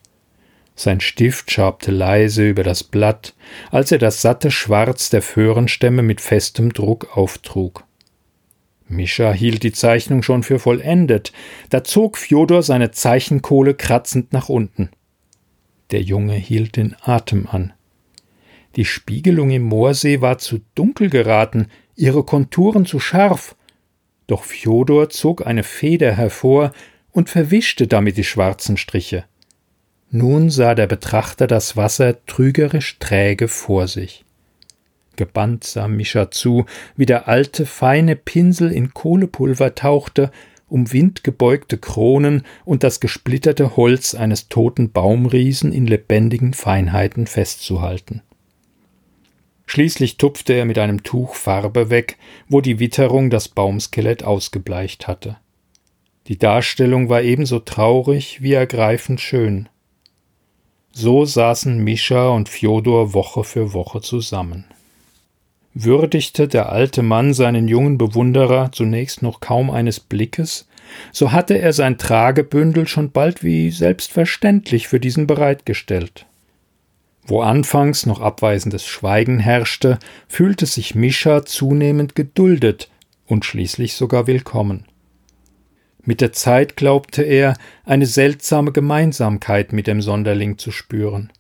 Sein 0.75 0.99
Stift 0.99 1.51
schabte 1.51 1.91
leise 1.91 2.49
über 2.49 2.63
das 2.63 2.83
Blatt, 2.83 3.35
als 3.69 3.91
er 3.91 3.99
das 3.99 4.21
satte 4.21 4.51
Schwarz 4.51 5.09
der 5.09 5.21
Föhrenstämme 5.21 6.01
mit 6.01 6.19
festem 6.19 6.73
Druck 6.73 7.15
auftrug. 7.15 7.85
Mischa 8.87 9.31
hielt 9.31 9.63
die 9.63 9.71
Zeichnung 9.71 10.23
schon 10.23 10.43
für 10.43 10.59
vollendet, 10.59 11.31
da 11.69 11.83
zog 11.83 12.17
Fjodor 12.17 12.63
seine 12.63 12.91
Zeichenkohle 12.91 13.75
kratzend 13.75 14.33
nach 14.33 14.49
unten. 14.49 14.89
Der 15.91 16.01
Junge 16.01 16.33
hielt 16.33 16.75
den 16.75 16.95
Atem 17.01 17.47
an. 17.47 17.73
Die 18.75 18.85
Spiegelung 18.85 19.51
im 19.51 19.63
Moorsee 19.63 20.21
war 20.21 20.37
zu 20.37 20.59
dunkel 20.75 21.09
geraten, 21.09 21.67
ihre 21.95 22.23
Konturen 22.23 22.85
zu 22.85 22.99
scharf. 22.99 23.55
Doch 24.27 24.43
Fjodor 24.43 25.09
zog 25.09 25.45
eine 25.45 25.63
Feder 25.63 26.13
hervor 26.13 26.71
und 27.11 27.29
verwischte 27.29 27.87
damit 27.87 28.17
die 28.17 28.23
schwarzen 28.23 28.77
Striche. 28.77 29.25
Nun 30.09 30.49
sah 30.49 30.75
der 30.75 30.87
Betrachter 30.87 31.47
das 31.47 31.77
Wasser 31.77 32.25
trügerisch 32.25 32.97
träge 32.99 33.47
vor 33.47 33.87
sich. 33.87 34.25
Gebannt 35.17 35.65
sah 35.65 35.87
Mischa 35.87 36.31
zu, 36.31 36.65
wie 36.95 37.05
der 37.05 37.27
alte 37.27 37.65
feine 37.65 38.15
Pinsel 38.15 38.71
in 38.71 38.93
Kohlepulver 38.93 39.75
tauchte, 39.75 40.31
um 40.67 40.91
windgebeugte 40.91 41.77
Kronen 41.77 42.43
und 42.63 42.83
das 42.83 43.01
gesplitterte 43.01 43.75
Holz 43.75 44.15
eines 44.15 44.47
toten 44.47 44.91
Baumriesen 44.91 45.73
in 45.73 45.85
lebendigen 45.85 46.53
Feinheiten 46.53 47.27
festzuhalten. 47.27 48.21
Schließlich 49.71 50.17
tupfte 50.17 50.51
er 50.51 50.65
mit 50.65 50.77
einem 50.77 51.01
Tuch 51.01 51.33
Farbe 51.33 51.89
weg, 51.89 52.17
wo 52.49 52.59
die 52.59 52.81
Witterung 52.81 53.29
das 53.29 53.47
Baumskelett 53.47 54.21
ausgebleicht 54.21 55.07
hatte. 55.07 55.37
Die 56.27 56.37
Darstellung 56.37 57.07
war 57.07 57.21
ebenso 57.21 57.59
traurig 57.59 58.41
wie 58.41 58.51
ergreifend 58.51 59.21
schön. 59.21 59.69
So 60.91 61.23
saßen 61.23 61.81
Mischa 61.81 62.27
und 62.31 62.49
Fjodor 62.49 63.13
Woche 63.13 63.45
für 63.45 63.71
Woche 63.71 64.01
zusammen. 64.01 64.65
Würdigte 65.73 66.49
der 66.49 66.69
alte 66.69 67.01
Mann 67.01 67.33
seinen 67.33 67.69
jungen 67.69 67.97
Bewunderer 67.97 68.73
zunächst 68.73 69.21
noch 69.21 69.39
kaum 69.39 69.71
eines 69.71 70.01
Blickes, 70.01 70.67
so 71.13 71.31
hatte 71.31 71.57
er 71.57 71.71
sein 71.71 71.97
Tragebündel 71.97 72.89
schon 72.89 73.11
bald 73.11 73.41
wie 73.41 73.71
selbstverständlich 73.71 74.89
für 74.89 74.99
diesen 74.99 75.27
bereitgestellt. 75.27 76.25
Wo 77.23 77.41
anfangs 77.41 78.05
noch 78.05 78.19
abweisendes 78.19 78.85
Schweigen 78.85 79.39
herrschte, 79.39 79.99
fühlte 80.27 80.65
sich 80.65 80.95
Mischa 80.95 81.45
zunehmend 81.45 82.15
geduldet 82.15 82.89
und 83.27 83.45
schließlich 83.45 83.93
sogar 83.93 84.27
willkommen. 84.27 84.85
Mit 86.03 86.19
der 86.19 86.33
Zeit 86.33 86.75
glaubte 86.75 87.21
er, 87.21 87.55
eine 87.85 88.07
seltsame 88.07 88.71
Gemeinsamkeit 88.71 89.71
mit 89.71 89.85
dem 89.85 90.01
Sonderling 90.01 90.57
zu 90.57 90.71
spüren. 90.71 91.31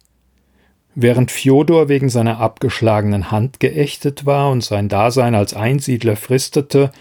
Während 0.93 1.31
Fjodor 1.31 1.89
wegen 1.89 2.09
seiner 2.09 2.39
abgeschlagenen 2.39 3.31
Hand 3.31 3.59
geächtet 3.59 4.25
war 4.25 4.51
und 4.51 4.63
sein 4.63 4.87
Dasein 4.87 5.35
als 5.35 5.53
Einsiedler 5.53 6.15
fristete, 6.15 6.91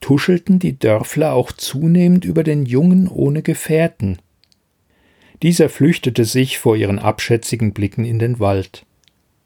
tuschelten 0.00 0.58
die 0.58 0.78
Dörfler 0.78 1.32
auch 1.32 1.52
zunehmend 1.52 2.24
über 2.24 2.44
den 2.44 2.66
Jungen 2.66 3.08
ohne 3.08 3.42
Gefährten, 3.42 4.18
dieser 5.46 5.68
flüchtete 5.68 6.24
sich 6.24 6.58
vor 6.58 6.74
ihren 6.74 6.98
abschätzigen 6.98 7.72
Blicken 7.72 8.04
in 8.04 8.18
den 8.18 8.40
Wald. 8.40 8.84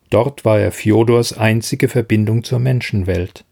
Dort 0.09 0.47
war 0.47 0.59
er 0.59 0.73
Fjodors 0.73 1.37
einzige 1.37 1.89
Verbindung 1.89 2.43
zur 2.43 2.59
Menschenwelt. 2.59 3.45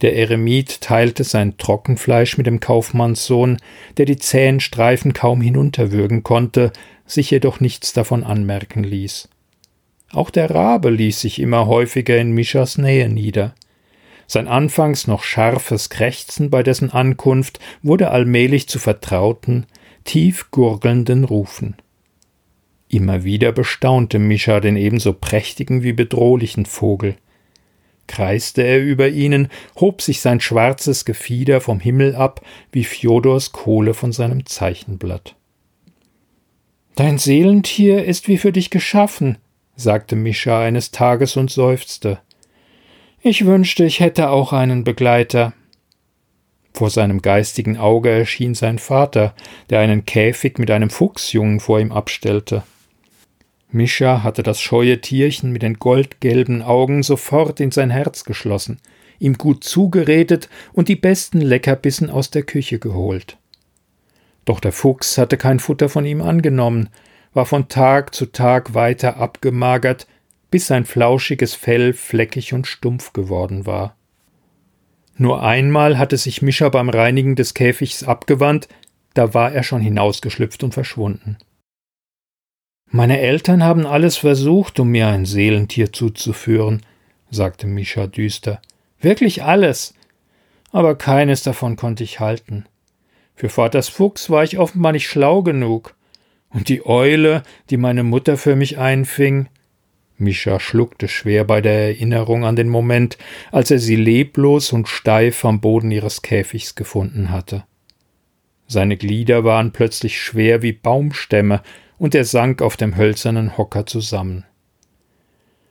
Der 0.00 0.16
Eremit 0.16 0.80
teilte 0.80 1.24
sein 1.24 1.58
Trockenfleisch 1.58 2.38
mit 2.38 2.46
dem 2.46 2.58
Kaufmannssohn, 2.58 3.58
der 3.98 4.06
die 4.06 4.16
zähen 4.16 4.60
Streifen 4.60 5.12
kaum 5.12 5.42
hinunterwürgen 5.42 6.22
konnte, 6.22 6.72
sich 7.04 7.30
jedoch 7.30 7.60
nichts 7.60 7.92
davon 7.92 8.24
anmerken 8.24 8.82
ließ. 8.82 9.28
Auch 10.12 10.30
der 10.30 10.50
Rabe 10.50 10.88
ließ 10.88 11.20
sich 11.20 11.38
immer 11.38 11.66
häufiger 11.66 12.16
in 12.16 12.32
Mischas 12.32 12.78
Nähe 12.78 13.10
nieder. 13.10 13.54
Sein 14.26 14.48
anfangs 14.48 15.06
noch 15.06 15.22
scharfes 15.22 15.90
Krächzen 15.90 16.48
bei 16.48 16.62
dessen 16.62 16.92
Ankunft 16.92 17.60
wurde 17.82 18.08
allmählich 18.10 18.70
zu 18.70 18.78
vertrauten, 18.78 19.66
tief 20.06 20.50
gurgelnden 20.50 21.24
Rufen. 21.24 21.76
Immer 22.88 23.24
wieder 23.24 23.52
bestaunte 23.52 24.18
Mischa 24.18 24.60
den 24.60 24.76
ebenso 24.76 25.12
prächtigen 25.12 25.82
wie 25.82 25.92
bedrohlichen 25.92 26.64
Vogel. 26.64 27.16
Kreiste 28.06 28.62
er 28.62 28.80
über 28.80 29.08
ihnen, 29.08 29.48
hob 29.78 30.00
sich 30.00 30.20
sein 30.20 30.40
schwarzes 30.40 31.04
Gefieder 31.04 31.60
vom 31.60 31.80
Himmel 31.80 32.14
ab, 32.14 32.40
wie 32.70 32.84
Fjodors 32.84 33.50
Kohle 33.50 33.92
von 33.92 34.12
seinem 34.12 34.46
Zeichenblatt. 34.46 35.34
Dein 36.94 37.18
Seelentier 37.18 38.04
ist 38.04 38.28
wie 38.28 38.38
für 38.38 38.52
dich 38.52 38.70
geschaffen, 38.70 39.38
sagte 39.74 40.16
Mischa 40.16 40.62
eines 40.62 40.92
Tages 40.92 41.36
und 41.36 41.50
seufzte. 41.50 42.20
Ich 43.20 43.44
wünschte, 43.44 43.84
ich 43.84 43.98
hätte 43.98 44.30
auch 44.30 44.52
einen 44.52 44.84
Begleiter. 44.84 45.52
Vor 46.76 46.90
seinem 46.90 47.22
geistigen 47.22 47.78
Auge 47.78 48.10
erschien 48.10 48.54
sein 48.54 48.78
Vater, 48.78 49.34
der 49.70 49.80
einen 49.80 50.04
Käfig 50.04 50.58
mit 50.58 50.70
einem 50.70 50.90
Fuchsjungen 50.90 51.58
vor 51.58 51.80
ihm 51.80 51.90
abstellte. 51.90 52.64
Mischa 53.70 54.22
hatte 54.22 54.42
das 54.42 54.60
scheue 54.60 55.00
Tierchen 55.00 55.52
mit 55.52 55.62
den 55.62 55.78
goldgelben 55.78 56.60
Augen 56.60 57.02
sofort 57.02 57.60
in 57.60 57.70
sein 57.70 57.88
Herz 57.88 58.24
geschlossen, 58.24 58.78
ihm 59.18 59.38
gut 59.38 59.64
zugeredet 59.64 60.50
und 60.74 60.88
die 60.88 60.96
besten 60.96 61.40
Leckerbissen 61.40 62.10
aus 62.10 62.28
der 62.28 62.42
Küche 62.42 62.78
geholt. 62.78 63.38
Doch 64.44 64.60
der 64.60 64.72
Fuchs 64.72 65.16
hatte 65.16 65.38
kein 65.38 65.60
Futter 65.60 65.88
von 65.88 66.04
ihm 66.04 66.20
angenommen, 66.20 66.90
war 67.32 67.46
von 67.46 67.70
Tag 67.70 68.14
zu 68.14 68.26
Tag 68.26 68.74
weiter 68.74 69.16
abgemagert, 69.16 70.06
bis 70.50 70.66
sein 70.66 70.84
flauschiges 70.84 71.54
Fell 71.54 71.94
fleckig 71.94 72.52
und 72.52 72.66
stumpf 72.66 73.14
geworden 73.14 73.64
war. 73.64 73.95
Nur 75.18 75.42
einmal 75.42 75.98
hatte 75.98 76.16
sich 76.16 76.42
Mischa 76.42 76.68
beim 76.68 76.90
Reinigen 76.90 77.36
des 77.36 77.54
Käfigs 77.54 78.02
abgewandt, 78.02 78.68
da 79.14 79.32
war 79.32 79.52
er 79.52 79.62
schon 79.62 79.80
hinausgeschlüpft 79.80 80.62
und 80.62 80.74
verschwunden. 80.74 81.38
Meine 82.90 83.20
Eltern 83.20 83.64
haben 83.64 83.86
alles 83.86 84.16
versucht, 84.16 84.78
um 84.78 84.90
mir 84.90 85.08
ein 85.08 85.24
Seelentier 85.24 85.92
zuzuführen, 85.92 86.82
sagte 87.30 87.66
Mischa 87.66 88.06
düster. 88.06 88.60
Wirklich 89.00 89.42
alles. 89.42 89.94
Aber 90.70 90.96
keines 90.96 91.42
davon 91.42 91.76
konnte 91.76 92.04
ich 92.04 92.20
halten. 92.20 92.66
Für 93.34 93.48
Vaters 93.48 93.88
Fuchs 93.88 94.30
war 94.30 94.44
ich 94.44 94.58
offenbar 94.58 94.92
nicht 94.92 95.08
schlau 95.08 95.42
genug. 95.42 95.94
Und 96.50 96.68
die 96.68 96.86
Eule, 96.86 97.42
die 97.70 97.76
meine 97.76 98.02
Mutter 98.02 98.36
für 98.36 98.56
mich 98.56 98.78
einfing, 98.78 99.48
Mischa 100.18 100.60
schluckte 100.60 101.08
schwer 101.08 101.44
bei 101.44 101.60
der 101.60 101.88
Erinnerung 101.88 102.44
an 102.44 102.56
den 102.56 102.68
Moment, 102.68 103.18
als 103.52 103.70
er 103.70 103.78
sie 103.78 103.96
leblos 103.96 104.72
und 104.72 104.88
steif 104.88 105.44
am 105.44 105.60
Boden 105.60 105.90
ihres 105.90 106.22
Käfigs 106.22 106.74
gefunden 106.74 107.30
hatte. 107.30 107.64
Seine 108.66 108.96
Glieder 108.96 109.44
waren 109.44 109.72
plötzlich 109.72 110.20
schwer 110.20 110.62
wie 110.62 110.72
Baumstämme, 110.72 111.62
und 111.98 112.14
er 112.14 112.24
sank 112.24 112.60
auf 112.60 112.76
dem 112.76 112.96
hölzernen 112.96 113.56
Hocker 113.56 113.86
zusammen. 113.86 114.44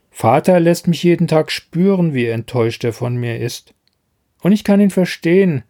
Vater 0.10 0.60
lässt 0.60 0.88
mich 0.88 1.04
jeden 1.04 1.28
Tag 1.28 1.52
spüren, 1.52 2.14
wie 2.14 2.28
enttäuscht 2.28 2.84
er 2.84 2.94
von 2.94 3.16
mir 3.16 3.40
ist. 3.40 3.74
Und 4.42 4.54
ich 4.54 4.64
kann 4.64 4.80
ihn 4.80 4.92
verstehen. 4.92 5.64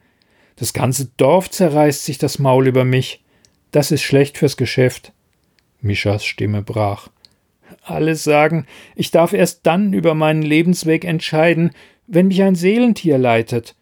Das 0.56 0.74
ganze 0.74 1.08
Dorf 1.18 1.50
zerreißt 1.50 2.06
sich 2.06 2.18
das 2.20 2.40
Maul 2.40 2.68
über 2.68 2.86
mich. 2.86 3.24
Das 3.72 3.92
ist 3.92 4.04
schlecht 4.04 4.38
fürs 4.38 4.56
Geschäft. 4.56 5.14
Mischas 5.82 6.24
Stimme 6.24 6.62
brach. 6.62 7.10
Alle 7.88 8.16
sagen, 8.16 8.66
ich 8.96 9.12
darf 9.12 9.32
erst 9.32 9.68
dann 9.68 9.94
über 9.94 10.16
meinen 10.16 10.42
Lebensweg 10.42 11.06
entscheiden, 11.06 11.70
wenn 12.08 12.28
mich 12.30 12.42
ein 12.42 12.56
Seelentier 12.56 13.20
leitet. 13.20 13.76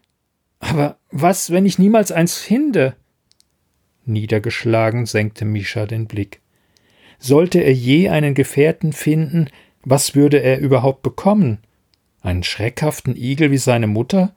Aber 0.58 0.98
was, 1.10 1.50
wenn 1.50 1.64
ich 1.64 1.78
niemals 1.78 2.12
eins 2.12 2.36
finde? 2.36 2.96
Niedergeschlagen 4.04 5.06
senkte 5.06 5.46
Mischa 5.46 5.86
den 5.86 6.06
Blick. 6.06 6.42
Sollte 7.18 7.60
er 7.60 7.72
je 7.72 8.10
einen 8.10 8.34
Gefährten 8.34 8.92
finden, 8.92 9.48
was 9.82 10.14
würde 10.14 10.42
er 10.42 10.58
überhaupt 10.58 11.02
bekommen? 11.02 11.58
Einen 12.20 12.42
schreckhaften 12.42 13.16
Igel 13.16 13.50
wie 13.50 13.58
seine 13.58 13.86
Mutter? 13.86 14.34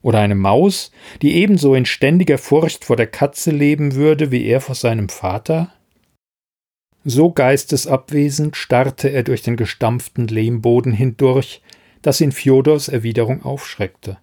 Oder 0.00 0.20
eine 0.20 0.36
Maus, 0.36 0.92
die 1.22 1.34
ebenso 1.34 1.74
in 1.74 1.86
ständiger 1.86 2.38
Furcht 2.38 2.84
vor 2.84 2.94
der 2.94 3.08
Katze 3.08 3.50
leben 3.50 3.96
würde 3.96 4.30
wie 4.30 4.46
er 4.46 4.60
vor 4.60 4.76
seinem 4.76 5.08
Vater? 5.08 5.72
So 7.04 7.30
geistesabwesend 7.30 8.56
starrte 8.56 9.08
er 9.08 9.22
durch 9.22 9.42
den 9.42 9.56
gestampften 9.56 10.28
Lehmboden 10.28 10.92
hindurch, 10.92 11.62
dass 12.02 12.20
ihn 12.20 12.32
Fjodors 12.32 12.88
Erwiderung 12.88 13.42
aufschreckte. 13.42 14.18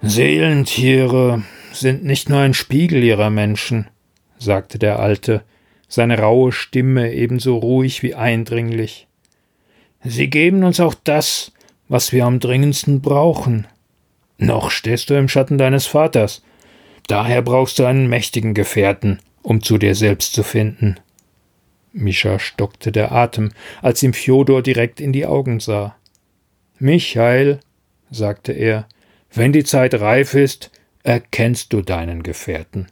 Seelentiere 0.00 1.42
sind 1.72 2.04
nicht 2.04 2.28
nur 2.28 2.40
ein 2.40 2.54
Spiegel 2.54 3.02
ihrer 3.02 3.30
Menschen, 3.30 3.88
sagte 4.38 4.78
der 4.78 4.98
Alte, 4.98 5.42
seine 5.88 6.18
raue 6.18 6.52
Stimme 6.52 7.12
ebenso 7.12 7.56
ruhig 7.56 8.02
wie 8.02 8.14
eindringlich. 8.14 9.06
Sie 10.04 10.28
geben 10.28 10.64
uns 10.64 10.80
auch 10.80 10.94
das, 10.94 11.52
was 11.88 12.12
wir 12.12 12.26
am 12.26 12.40
dringendsten 12.40 13.00
brauchen. 13.00 13.66
Noch 14.38 14.70
stehst 14.70 15.10
du 15.10 15.14
im 15.14 15.28
Schatten 15.28 15.58
deines 15.58 15.86
Vaters, 15.86 16.42
daher 17.06 17.42
brauchst 17.42 17.78
du 17.78 17.84
einen 17.84 18.08
mächtigen 18.08 18.54
Gefährten, 18.54 19.20
um 19.42 19.62
zu 19.62 19.78
dir 19.78 19.94
selbst 19.94 20.32
zu 20.32 20.42
finden. 20.42 20.96
Mischa 21.96 22.38
stockte 22.38 22.92
der 22.92 23.12
Atem, 23.12 23.52
als 23.82 24.02
ihm 24.02 24.12
Fjodor 24.12 24.62
direkt 24.62 25.00
in 25.00 25.12
die 25.12 25.26
Augen 25.26 25.60
sah. 25.60 25.96
Michael, 26.78 27.60
sagte 28.10 28.52
er, 28.52 28.86
wenn 29.32 29.52
die 29.52 29.64
Zeit 29.64 29.94
reif 29.94 30.34
ist, 30.34 30.70
erkennst 31.02 31.72
du 31.72 31.82
deinen 31.82 32.22
Gefährten. 32.22 32.86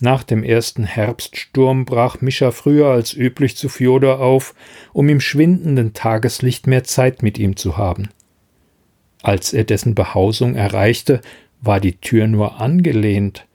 Nach 0.00 0.22
dem 0.22 0.42
ersten 0.42 0.84
Herbststurm 0.84 1.84
brach 1.84 2.20
Mischa 2.20 2.50
früher 2.50 2.88
als 2.88 3.14
üblich 3.14 3.56
zu 3.56 3.68
Fjodor 3.68 4.20
auf, 4.20 4.54
um 4.92 5.08
im 5.08 5.20
schwindenden 5.20 5.92
Tageslicht 5.92 6.66
mehr 6.66 6.84
Zeit 6.84 7.22
mit 7.22 7.38
ihm 7.38 7.56
zu 7.56 7.76
haben. 7.76 8.10
Als 9.22 9.52
er 9.52 9.64
dessen 9.64 9.94
Behausung 9.94 10.54
erreichte, 10.54 11.20
war 11.60 11.80
die 11.80 11.96
Tür 11.96 12.26
nur 12.26 12.60
angelehnt, 12.60 13.46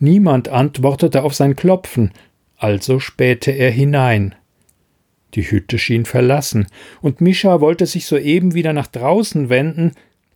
Niemand 0.00 0.48
antwortete 0.48 1.22
auf 1.22 1.34
sein 1.34 1.54
Klopfen, 1.54 2.10
also 2.56 2.98
spähte 2.98 3.52
er 3.52 3.70
hinein. 3.70 4.34
Die 5.34 5.48
Hütte 5.48 5.78
schien 5.78 6.06
verlassen, 6.06 6.66
und 7.02 7.20
Mischa 7.20 7.60
wollte 7.60 7.86
sich 7.86 8.06
soeben 8.06 8.54
wieder 8.54 8.72
nach 8.72 8.86
draußen 8.86 9.50
wenden, 9.50 9.92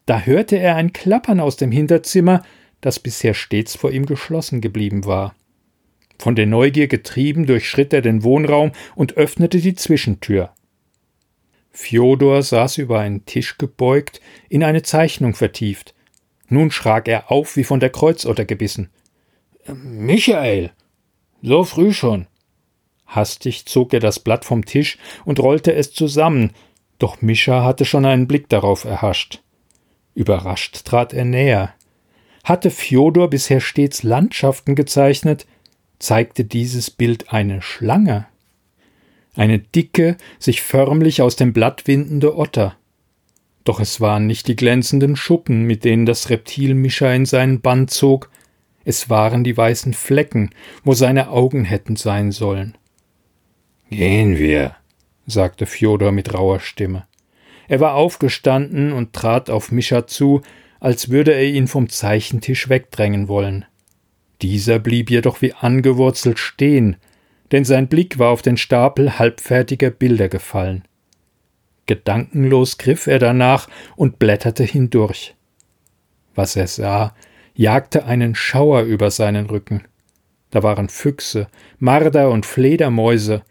da 0.07 0.20
hörte 0.20 0.59
er 0.59 0.77
ein 0.77 0.92
Klappern 0.92 1.40
aus 1.40 1.57
dem 1.57 1.72
Hinterzimmer, 1.72 2.42
das 2.83 3.00
bisher 3.00 3.33
stets 3.33 3.74
vor 3.74 3.90
ihm 3.90 4.05
geschlossen 4.05 4.61
geblieben 4.61 5.07
war. 5.07 5.35
Von 6.18 6.37
der 6.37 6.46
Neugier 6.46 6.87
getrieben 6.87 7.46
durchschritt 7.46 7.92
er 7.94 8.03
den 8.03 8.22
Wohnraum 8.22 8.72
und 8.94 9.16
öffnete 9.16 9.59
die 9.59 9.74
Zwischentür. 9.74 10.53
Fjodor 11.72 12.42
saß 12.42 12.79
über 12.79 13.00
einen 13.00 13.24
Tisch 13.24 13.59
gebeugt, 13.59 14.20
in 14.48 14.62
eine 14.62 14.83
Zeichnung 14.83 15.35
vertieft. 15.35 15.94
Nun 16.48 16.70
schrak 16.70 17.09
er 17.09 17.33
auf 17.33 17.57
wie 17.57 17.64
von 17.64 17.81
der 17.81 17.90
Kreuzotter 17.90 18.44
gebissen. 18.44 18.90
Michael. 19.72 20.70
So 21.42 21.64
früh 21.64 21.92
schon. 21.92 22.27
Hastig 23.07 23.66
zog 23.66 23.92
er 23.92 24.00
das 24.00 24.18
Blatt 24.18 24.44
vom 24.44 24.64
Tisch 24.64 24.98
und 25.24 25.40
rollte 25.40 25.72
es 25.74 25.92
zusammen, 25.92 26.53
doch 26.98 27.22
Mischa 27.22 27.64
hatte 27.64 27.85
schon 27.85 28.05
einen 28.05 28.27
Blick 28.27 28.48
darauf 28.48 28.85
erhascht. 28.85 29.42
Überrascht 30.14 30.85
trat 30.85 31.12
er 31.12 31.24
näher. 31.24 31.74
Hatte 32.44 32.70
Fjodor 32.70 33.31
bisher 33.31 33.61
stets 33.61 34.03
Landschaften 34.03 34.74
gezeichnet, 34.74 35.46
zeigte 35.98 36.44
dieses 36.44 36.90
Bild 36.90 37.33
eine 37.33 37.62
Schlange. 37.62 38.27
Eine 39.35 39.59
dicke, 39.59 40.16
sich 40.38 40.62
förmlich 40.62 41.22
aus 41.22 41.37
dem 41.37 41.53
Blatt 41.53 41.87
windende 41.87 42.37
Otter. 42.37 42.77
Doch 43.64 43.81
es 43.81 44.00
waren 44.00 44.27
nicht 44.27 44.46
die 44.46 44.57
glänzenden 44.57 45.16
Schuppen, 45.16 45.62
mit 45.62 45.85
denen 45.85 46.07
das 46.07 46.31
Reptil 46.31 46.74
Mischa 46.74 47.12
in 47.12 47.24
seinen 47.24 47.61
Bann 47.61 47.88
zog, 47.88 48.31
es 48.85 49.09
waren 49.11 49.44
die 49.44 49.57
weißen 49.57 49.94
Flecken, 49.94 50.51
wo 50.83 50.92
seine 50.92 51.31
Augen 51.31 51.64
hätten 51.64 51.97
sein 51.97 52.33
sollen. 52.33 52.77
Gehen 53.90 54.38
wir, 54.38 54.77
sagte 55.27 55.66
Fjodor 55.66 56.12
mit 56.12 56.35
rauer 56.35 56.61
Stimme. 56.61 57.07
Er 57.68 57.81
war 57.81 57.94
aufgestanden 57.94 58.92
und 58.92 59.12
trat 59.12 59.49
auf 59.51 59.73
Mischa 59.73 60.07
zu, 60.07 60.42
als 60.81 61.09
würde 61.09 61.33
er 61.33 61.44
ihn 61.44 61.66
vom 61.66 61.88
Zeichentisch 61.88 62.68
wegdrängen 62.68 63.29
wollen. 63.29 63.64
Dieser 64.42 64.79
blieb 64.79 65.11
jedoch 65.11 65.40
wie 65.40 65.55
angewurzelt 65.55 66.38
stehen, 66.38 66.97
denn 67.53 67.64
sein 67.64 67.88
Blick 67.88 68.18
war 68.18 68.31
auf 68.31 68.42
den 68.42 68.57
Stapel 68.57 69.18
halbfertiger 69.18 69.90
Bilder 69.90 70.29
gefallen. 70.29 70.85
Gedankenlos 71.87 72.79
griff 72.79 73.07
er 73.07 73.18
danach 73.18 73.68
und 73.97 74.18
blätterte 74.18 74.64
hindurch. 74.64 75.35
Was 76.35 76.57
er 76.57 76.66
sah, 76.66 77.14
jagte 77.54 78.04
einen 78.04 78.34
Schauer 78.34 78.82
über 78.82 79.10
seinen 79.10 79.46
Rücken. 79.46 79.84
Da 80.50 80.62
waren 80.62 80.88
Füchse, 80.88 81.48
Marder 81.78 82.30
und 82.30 82.46
Fledermäuse, 82.46 83.42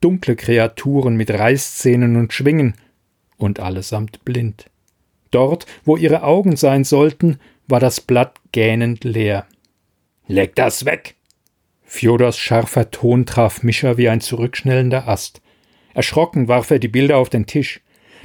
dunkle 0.00 0.36
Kreaturen 0.36 1.16
mit 1.16 1.30
Reißzähnen 1.30 2.16
und 2.16 2.32
Schwingen, 2.32 2.74
und 3.36 3.58
allesamt 3.60 4.24
blind. 4.24 4.70
Dort, 5.32 5.66
wo 5.84 5.96
ihre 5.96 6.22
Augen 6.22 6.56
sein 6.56 6.84
sollten, 6.84 7.38
war 7.66 7.80
das 7.80 8.00
Blatt 8.00 8.36
gähnend 8.52 9.02
leer. 9.02 9.46
Leg 10.28 10.54
das 10.54 10.84
weg! 10.84 11.16
Fjodors 11.82 12.38
scharfer 12.38 12.90
Ton 12.90 13.26
traf 13.26 13.62
Mischa 13.62 13.96
wie 13.96 14.08
ein 14.08 14.20
zurückschnellender 14.20 15.08
Ast. 15.08 15.42
Erschrocken 15.94 16.48
warf 16.48 16.70
er 16.70 16.78
die 16.78 16.88
Bilder 16.88 17.18
auf 17.18 17.28
den 17.28 17.46
Tisch. 17.46 17.80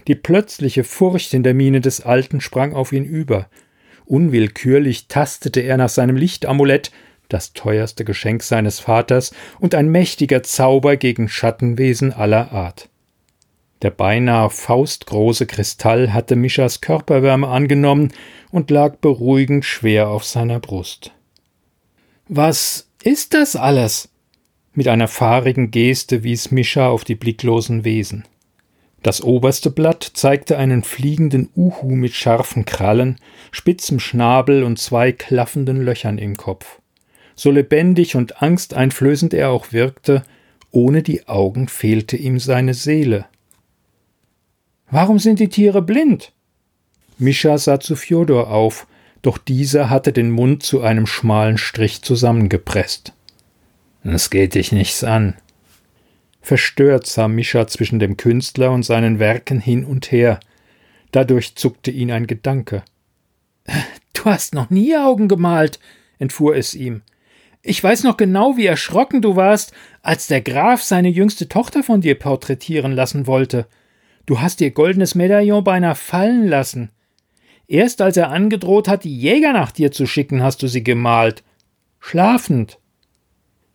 Die 0.07 0.15
plötzliche 0.15 0.83
Furcht 0.83 1.33
in 1.33 1.43
der 1.43 1.53
Miene 1.53 1.81
des 1.81 2.01
Alten 2.01 2.39
sprang 2.39 2.73
auf 2.73 2.93
ihn 2.93 3.03
über. 3.03 3.49
Unwillkürlich 4.07 5.07
tastete 5.07 5.59
er 5.59 5.75
nach 5.77 5.89
seinem 5.89 6.15
Lichtamulett, 6.15 6.91
das 7.27 7.51
teuerste 7.51 8.05
Geschenk 8.05 8.41
seines 8.41 8.79
Vaters 8.79 9.33
und 9.59 9.75
ein 9.75 9.89
mächtiger 9.89 10.43
Zauber 10.43 10.95
gegen 10.95 11.27
Schattenwesen 11.27 12.13
aller 12.13 12.53
Art. 12.53 12.89
Der 13.81 13.91
beinahe 13.91 14.49
faustgroße 14.49 15.45
Kristall 15.45 16.13
hatte 16.13 16.35
Mischas 16.35 16.79
Körperwärme 16.79 17.47
angenommen 17.47 18.13
und 18.49 18.71
lag 18.71 18.95
beruhigend 18.95 19.65
schwer 19.65 20.07
auf 20.07 20.23
seiner 20.23 20.59
Brust. 20.59 21.11
Was 22.29 22.87
ist 23.03 23.33
das 23.33 23.55
alles? 23.55 24.09
Mit 24.73 24.87
einer 24.87 25.07
fahrigen 25.07 25.69
Geste 25.69 26.23
wies 26.23 26.49
Mischa 26.49 26.87
auf 26.87 27.03
die 27.03 27.15
blicklosen 27.15 27.83
Wesen. 27.83 28.23
Das 29.07 29.23
oberste 29.23 29.71
Blatt 29.71 30.11
zeigte 30.15 30.57
einen 30.57 30.83
fliegenden 30.83 31.49
Uhu 31.55 31.95
mit 31.95 32.13
scharfen 32.13 32.65
Krallen, 32.65 33.15
spitzem 33.51 34.01
Schnabel 34.01 34.65
und 34.65 34.79
zwei 34.79 35.13
klaffenden 35.13 35.81
Löchern 35.81 36.17
im 36.17 36.35
Kopf. 36.35 36.81
So 37.33 37.49
lebendig 37.49 38.17
und 38.17 38.41
angsteinflößend 38.41 39.33
er 39.33 39.51
auch 39.51 39.71
wirkte, 39.71 40.23
ohne 40.71 41.03
die 41.03 41.25
Augen 41.29 41.69
fehlte 41.69 42.17
ihm 42.17 42.37
seine 42.37 42.73
Seele. 42.73 43.27
Warum 44.91 45.19
sind 45.19 45.39
die 45.39 45.47
Tiere 45.47 45.81
blind? 45.81 46.33
Mischa 47.17 47.57
sah 47.57 47.79
zu 47.79 47.95
Fjodor 47.95 48.51
auf, 48.51 48.87
doch 49.21 49.37
dieser 49.37 49.89
hatte 49.89 50.11
den 50.11 50.31
Mund 50.31 50.63
zu 50.63 50.81
einem 50.81 51.07
schmalen 51.07 51.57
Strich 51.57 52.01
zusammengepresst. 52.01 53.13
Es 54.03 54.29
geht 54.29 54.55
dich 54.55 54.73
nichts 54.73 55.05
an. 55.05 55.37
Verstört 56.47 57.05
sah 57.05 57.27
Mischa 57.27 57.67
zwischen 57.67 57.99
dem 57.99 58.15
Künstler 58.15 58.71
und 58.71 58.83
seinen 58.83 59.19
Werken 59.19 59.59
hin 59.59 59.83
und 59.83 60.13
her. 60.13 60.39
Dadurch 61.11 61.55
zuckte 61.55 61.91
ihn 61.91 62.09
ein 62.09 62.25
Gedanke. 62.25 62.83
Du 64.13 64.23
hast 64.23 64.55
noch 64.55 64.69
nie 64.69 64.95
Augen 64.95 65.27
gemalt, 65.27 65.77
entfuhr 66.19 66.55
es 66.55 66.73
ihm. 66.73 67.01
Ich 67.63 67.83
weiß 67.83 68.05
noch 68.05 68.15
genau, 68.15 68.55
wie 68.55 68.65
erschrocken 68.65 69.21
du 69.21 69.35
warst, 69.35 69.73
als 70.01 70.27
der 70.27 70.39
Graf 70.39 70.81
seine 70.81 71.09
jüngste 71.09 71.49
Tochter 71.49 71.83
von 71.83 71.99
dir 71.99 72.15
porträtieren 72.15 72.93
lassen 72.93 73.27
wollte. 73.27 73.67
Du 74.25 74.39
hast 74.39 74.61
ihr 74.61 74.71
goldenes 74.71 75.15
Medaillon 75.15 75.65
beinahe 75.65 75.95
fallen 75.95 76.47
lassen. 76.47 76.91
Erst 77.67 77.99
als 78.01 78.15
er 78.15 78.29
angedroht 78.29 78.87
hat, 78.87 79.03
die 79.03 79.19
Jäger 79.19 79.51
nach 79.51 79.73
dir 79.73 79.91
zu 79.91 80.05
schicken, 80.05 80.41
hast 80.41 80.63
du 80.63 80.67
sie 80.67 80.85
gemalt. 80.85 81.43
Schlafend. 81.99 82.79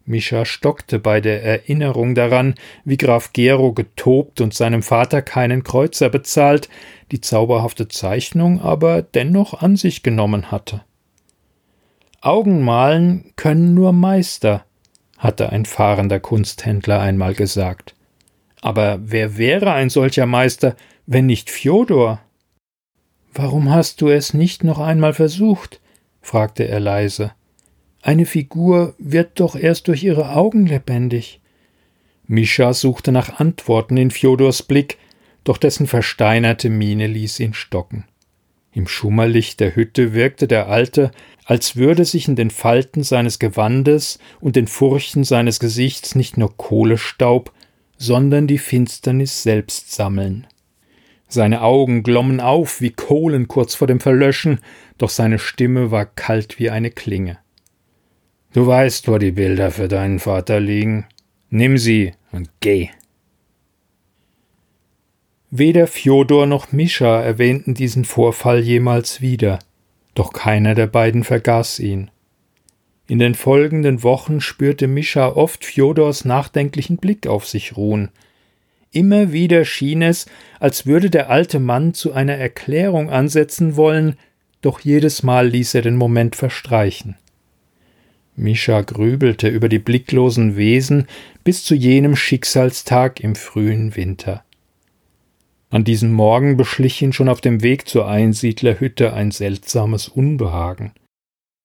Mischa 0.05 0.45
stockte 0.45 0.99
bei 0.99 1.21
der 1.21 1.43
Erinnerung 1.43 2.15
daran, 2.15 2.55
wie 2.85 2.97
Graf 2.97 3.33
Gero 3.33 3.73
getobt 3.73 4.41
und 4.41 4.55
seinem 4.55 4.83
Vater 4.83 5.23
keinen 5.23 5.63
Kreuzer 5.63 6.09
bezahlt, 6.09 6.69
die 7.11 7.21
zauberhafte 7.21 7.89
Zeichnung 7.89 8.61
aber 8.61 9.03
dennoch 9.03 9.61
an 9.61 9.77
sich 9.77 10.03
genommen 10.03 10.51
hatte. 10.51 10.83
Augenmalen 12.21 13.33
können 13.37 13.75
nur 13.75 13.93
Meister, 13.93 14.65
hatte 15.19 15.51
ein 15.51 15.65
fahrender 15.65 16.21
Kunsthändler 16.21 17.01
einmal 17.01 17.35
gesagt. 17.35 17.95
Aber 18.61 19.01
wer 19.03 19.37
wäre 19.37 19.73
ein 19.73 19.91
solcher 19.91 20.27
Meister, 20.27 20.77
wenn 21.07 21.27
nicht 21.27 21.51
Fjodor? 21.51 22.21
Warum 23.35 23.71
hast 23.71 24.01
du 24.01 24.09
es 24.09 24.35
nicht 24.35 24.63
noch 24.63 24.79
einmal 24.79 25.15
versucht? 25.15 25.81
fragte 26.21 26.69
er 26.69 26.79
leise. 26.79 27.33
Eine 28.05 28.27
Figur 28.27 28.97
wird 28.99 29.39
doch 29.39 29.55
erst 29.55 29.87
durch 29.87 30.03
ihre 30.03 30.31
Augen 30.35 30.67
lebendig. 30.67 31.41
Mischa 32.27 32.73
suchte 32.73 33.13
nach 33.13 33.39
Antworten 33.39 33.97
in 33.97 34.11
Fjodors 34.11 34.65
Blick, 34.65 34.99
doch 35.45 35.57
dessen 35.57 35.87
versteinerte 35.87 36.69
Miene 36.69 37.07
ließ 37.07 37.39
ihn 37.39 37.55
stocken. 37.55 38.05
Im 38.73 38.89
Schummerlicht 38.89 39.61
der 39.61 39.77
Hütte 39.77 40.15
wirkte 40.15 40.49
der 40.49 40.69
Alte, 40.69 41.13
als 41.45 41.77
würde 41.77 42.05
sich 42.05 42.27
in 42.27 42.35
den 42.35 42.51
Falten 42.51 43.05
seines 43.05 43.39
Gewandes 43.39 44.19
und 44.41 44.57
den 44.57 44.67
Furchen 44.67 45.23
seines 45.23 45.61
Gesichts 45.61 46.17
nicht 46.17 46.37
nur 46.37 46.57
Kohlestaub, 46.57 47.53
sondern 47.99 48.49
die 48.49 48.59
Finsternis 48.59 49.45
selbst 49.45 49.93
sammeln. 49.93 50.49
Seine 51.29 51.63
Augen 51.63 52.03
glommen 52.03 52.41
auf 52.41 52.81
wie 52.81 52.91
Kohlen 52.91 53.47
kurz 53.47 53.77
vor 53.77 53.87
dem 53.87 54.01
Verlöschen, 54.01 54.59
doch 54.99 55.11
seine 55.11 55.39
Stimme 55.39 55.93
war 55.93 56.07
kalt 56.07 56.59
wie 56.59 56.71
eine 56.71 56.91
Klinge. 56.91 57.39
Du 58.53 58.67
weißt, 58.67 59.09
wo 59.09 59.19
die 59.19 59.31
Bilder 59.31 59.71
für 59.71 59.89
deinen 59.89 60.19
Vater 60.19 60.61
liegen. 60.61 61.07
Nimm 61.49 61.79
sie 61.79 62.13
und 62.33 62.51
geh. 62.61 62.91
Weder 65.51 65.87
Fjodor 65.87 66.47
noch 66.47 66.73
Mischa 66.73 67.21
erwähnten 67.21 67.75
diesen 67.75 68.05
Vorfall 68.05 68.61
jemals 68.61 69.21
wieder, 69.21 69.59
doch 70.15 70.33
keiner 70.33 70.75
der 70.75 70.87
beiden 70.87 71.25
vergaß 71.25 71.79
ihn. 71.79 72.11
In 73.07 73.19
den 73.19 73.35
folgenden 73.35 74.03
Wochen 74.03 74.41
spürte 74.41 74.87
Mischa 74.87 75.29
oft 75.29 75.65
Fjodors 75.65 76.25
nachdenklichen 76.25 76.97
Blick 76.97 77.27
auf 77.27 77.47
sich 77.47 77.77
ruhen. 77.77 78.11
Immer 78.93 79.33
wieder 79.33 79.65
schien 79.65 80.03
es, 80.03 80.27
als 80.61 80.87
würde 80.87 81.11
der 81.11 81.29
alte 81.29 81.59
Mann 81.59 81.93
zu 81.93 82.13
einer 82.13 82.37
Erklärung 82.37 83.11
ansetzen 83.11 83.77
wollen, 83.77 84.17
doch 84.61 84.81
jedes 84.81 85.23
Mal 85.23 85.49
ließ 85.49 85.75
er 85.75 85.83
den 85.83 85.97
Moment 85.97 86.37
verstreichen. 86.37 87.17
Mischa 88.35 88.81
grübelte 88.81 89.49
über 89.49 89.69
die 89.69 89.79
blicklosen 89.79 90.57
Wesen 90.57 91.07
bis 91.45 91.65
zu 91.65 91.75
jenem 91.75 92.17
Schicksalstag 92.17 93.21
im 93.21 93.35
frühen 93.35 93.95
Winter. 93.97 94.45
An 95.71 95.85
diesem 95.85 96.13
Morgen 96.13 96.57
beschlich 96.57 97.01
ihn 97.01 97.13
schon 97.13 97.29
auf 97.29 97.41
dem 97.41 97.63
Weg 97.63 97.89
zur 97.89 98.07
Einsiedlerhütte 98.07 99.13
ein 99.15 99.31
seltsames 99.31 100.09
Unbehagen. 100.09 100.93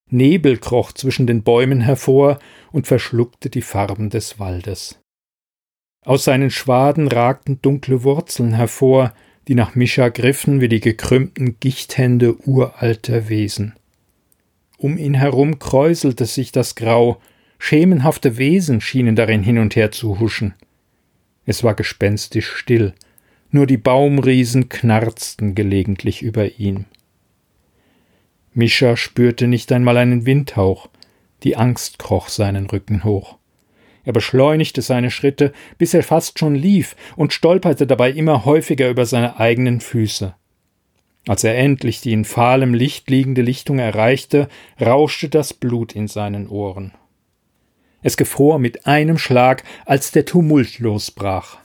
Nebel 0.10 0.58
kroch 0.58 0.94
zwischen 0.94 1.28
den 1.28 1.44
Bäumen 1.44 1.82
hervor 1.82 2.40
und 2.72 2.88
verschluckte 2.88 3.50
die 3.50 3.62
Farben 3.62 4.10
des 4.10 4.40
Waldes. 4.40 5.00
Aus 6.06 6.24
seinen 6.24 6.52
Schwaden 6.52 7.10
ragten 7.10 7.62
dunkle 7.62 8.04
Wurzeln 8.04 8.54
hervor, 8.54 9.14
die 9.50 9.56
nach 9.56 9.76
Mischa 9.76 10.08
griffen 10.08 10.62
wie 10.62 10.70
die 10.70 10.80
gekrümmten 10.80 11.60
Gichthände 11.60 12.38
uralter 12.48 13.28
Wesen. 13.28 13.74
Um 14.78 14.98
ihn 14.98 15.16
herum 15.16 15.60
kräuselte 15.60 16.26
sich 16.26 16.52
das 16.52 16.76
Grau, 16.76 17.20
schemenhafte 17.60 18.38
Wesen 18.38 18.80
schienen 18.80 19.16
darin 19.16 19.42
hin 19.42 19.58
und 19.58 19.76
her 19.76 19.92
zu 19.92 20.20
huschen. 20.20 20.54
Es 21.46 21.64
war 21.64 21.74
gespenstisch 21.74 22.48
still, 22.56 22.94
nur 23.50 23.66
die 23.66 23.78
Baumriesen 23.78 24.70
knarzten 24.70 25.56
gelegentlich 25.56 26.22
über 26.22 26.60
ihm. 26.60 26.86
Mischa 28.54 28.98
spürte 28.98 29.48
nicht 29.48 29.72
einmal 29.72 29.98
einen 29.98 30.26
Windhauch, 30.26 30.90
die 31.44 31.56
Angst 31.56 32.00
kroch 32.00 32.30
seinen 32.30 32.68
Rücken 32.68 33.04
hoch. 33.04 33.38
Er 34.04 34.14
beschleunigte 34.14 34.82
seine 34.82 35.12
Schritte, 35.12 35.54
bis 35.78 35.94
er 35.94 36.04
fast 36.04 36.40
schon 36.40 36.56
lief 36.56 36.96
und 37.16 37.34
stolperte 37.34 37.86
dabei 37.86 38.12
immer 38.12 38.46
häufiger 38.46 38.90
über 38.90 39.06
seine 39.06 39.40
eigenen 39.40 39.80
Füße. 39.80 40.36
Als 41.28 41.44
er 41.44 41.58
endlich 41.58 42.02
die 42.02 42.14
in 42.14 42.26
fahlem 42.26 42.74
Licht 42.74 43.10
liegende 43.10 43.42
Lichtung 43.42 43.80
erreichte, 43.80 44.48
rauschte 44.80 45.30
das 45.30 45.54
Blut 45.54 45.94
in 45.94 46.08
seinen 46.08 46.48
Ohren. 46.48 46.94
Es 48.02 48.18
gefror 48.18 48.60
mit 48.60 48.88
einem 48.88 49.18
Schlag, 49.18 49.64
als 49.86 50.12
der 50.12 50.26
Tumult 50.26 50.80
losbrach. 50.80 51.58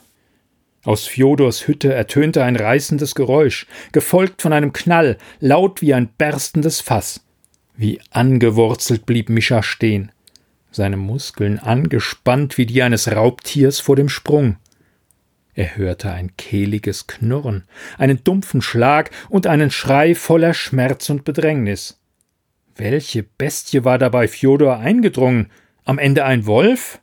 Aus 0.84 1.06
Fjodors 1.06 1.68
Hütte 1.68 1.94
ertönte 1.94 2.42
ein 2.42 2.56
reißendes 2.56 3.14
Geräusch, 3.14 3.66
gefolgt 3.92 4.42
von 4.42 4.52
einem 4.52 4.72
Knall, 4.72 5.16
laut 5.38 5.80
wie 5.80 5.94
ein 5.94 6.08
berstendes 6.18 6.80
Fass. 6.80 7.24
Wie 7.76 8.00
angewurzelt 8.10 9.06
blieb 9.06 9.28
Mischa 9.28 9.62
stehen 9.62 10.10
seine 10.72 10.96
Muskeln 10.96 11.58
angespannt 11.58 12.58
wie 12.58 12.66
die 12.66 12.82
eines 12.82 13.10
Raubtiers 13.12 13.80
vor 13.80 13.96
dem 13.96 14.08
Sprung. 14.08 14.56
Er 15.54 15.76
hörte 15.76 16.10
ein 16.10 16.36
kehliges 16.36 17.06
Knurren, 17.06 17.64
einen 17.98 18.24
dumpfen 18.24 18.62
Schlag 18.62 19.10
und 19.28 19.46
einen 19.46 19.70
Schrei 19.70 20.14
voller 20.14 20.54
Schmerz 20.54 21.10
und 21.10 21.24
Bedrängnis. 21.24 22.00
Welche 22.74 23.22
Bestie 23.22 23.84
war 23.84 23.98
dabei 23.98 24.28
Fjodor 24.28 24.78
eingedrungen? 24.78 25.50
Am 25.84 25.98
Ende 25.98 26.24
ein 26.24 26.46
Wolf? 26.46 27.00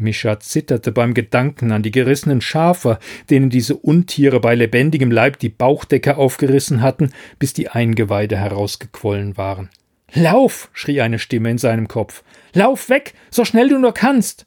Mischa 0.00 0.40
zitterte 0.40 0.92
beim 0.92 1.12
Gedanken 1.12 1.72
an 1.72 1.82
die 1.82 1.90
gerissenen 1.90 2.40
Schafe, 2.40 2.98
denen 3.28 3.50
diese 3.50 3.76
Untiere 3.76 4.40
bei 4.40 4.54
lebendigem 4.54 5.10
Leib 5.10 5.38
die 5.38 5.50
Bauchdecke 5.50 6.16
aufgerissen 6.16 6.80
hatten, 6.80 7.12
bis 7.38 7.52
die 7.52 7.68
Eingeweide 7.68 8.38
herausgequollen 8.38 9.36
waren. 9.36 9.68
Lauf! 10.14 10.70
schrie 10.72 11.02
eine 11.02 11.18
Stimme 11.18 11.50
in 11.50 11.58
seinem 11.58 11.88
Kopf. 11.88 12.24
Lauf 12.54 12.88
weg, 12.88 13.12
so 13.30 13.44
schnell 13.44 13.68
du 13.68 13.78
nur 13.78 13.92
kannst. 13.92 14.46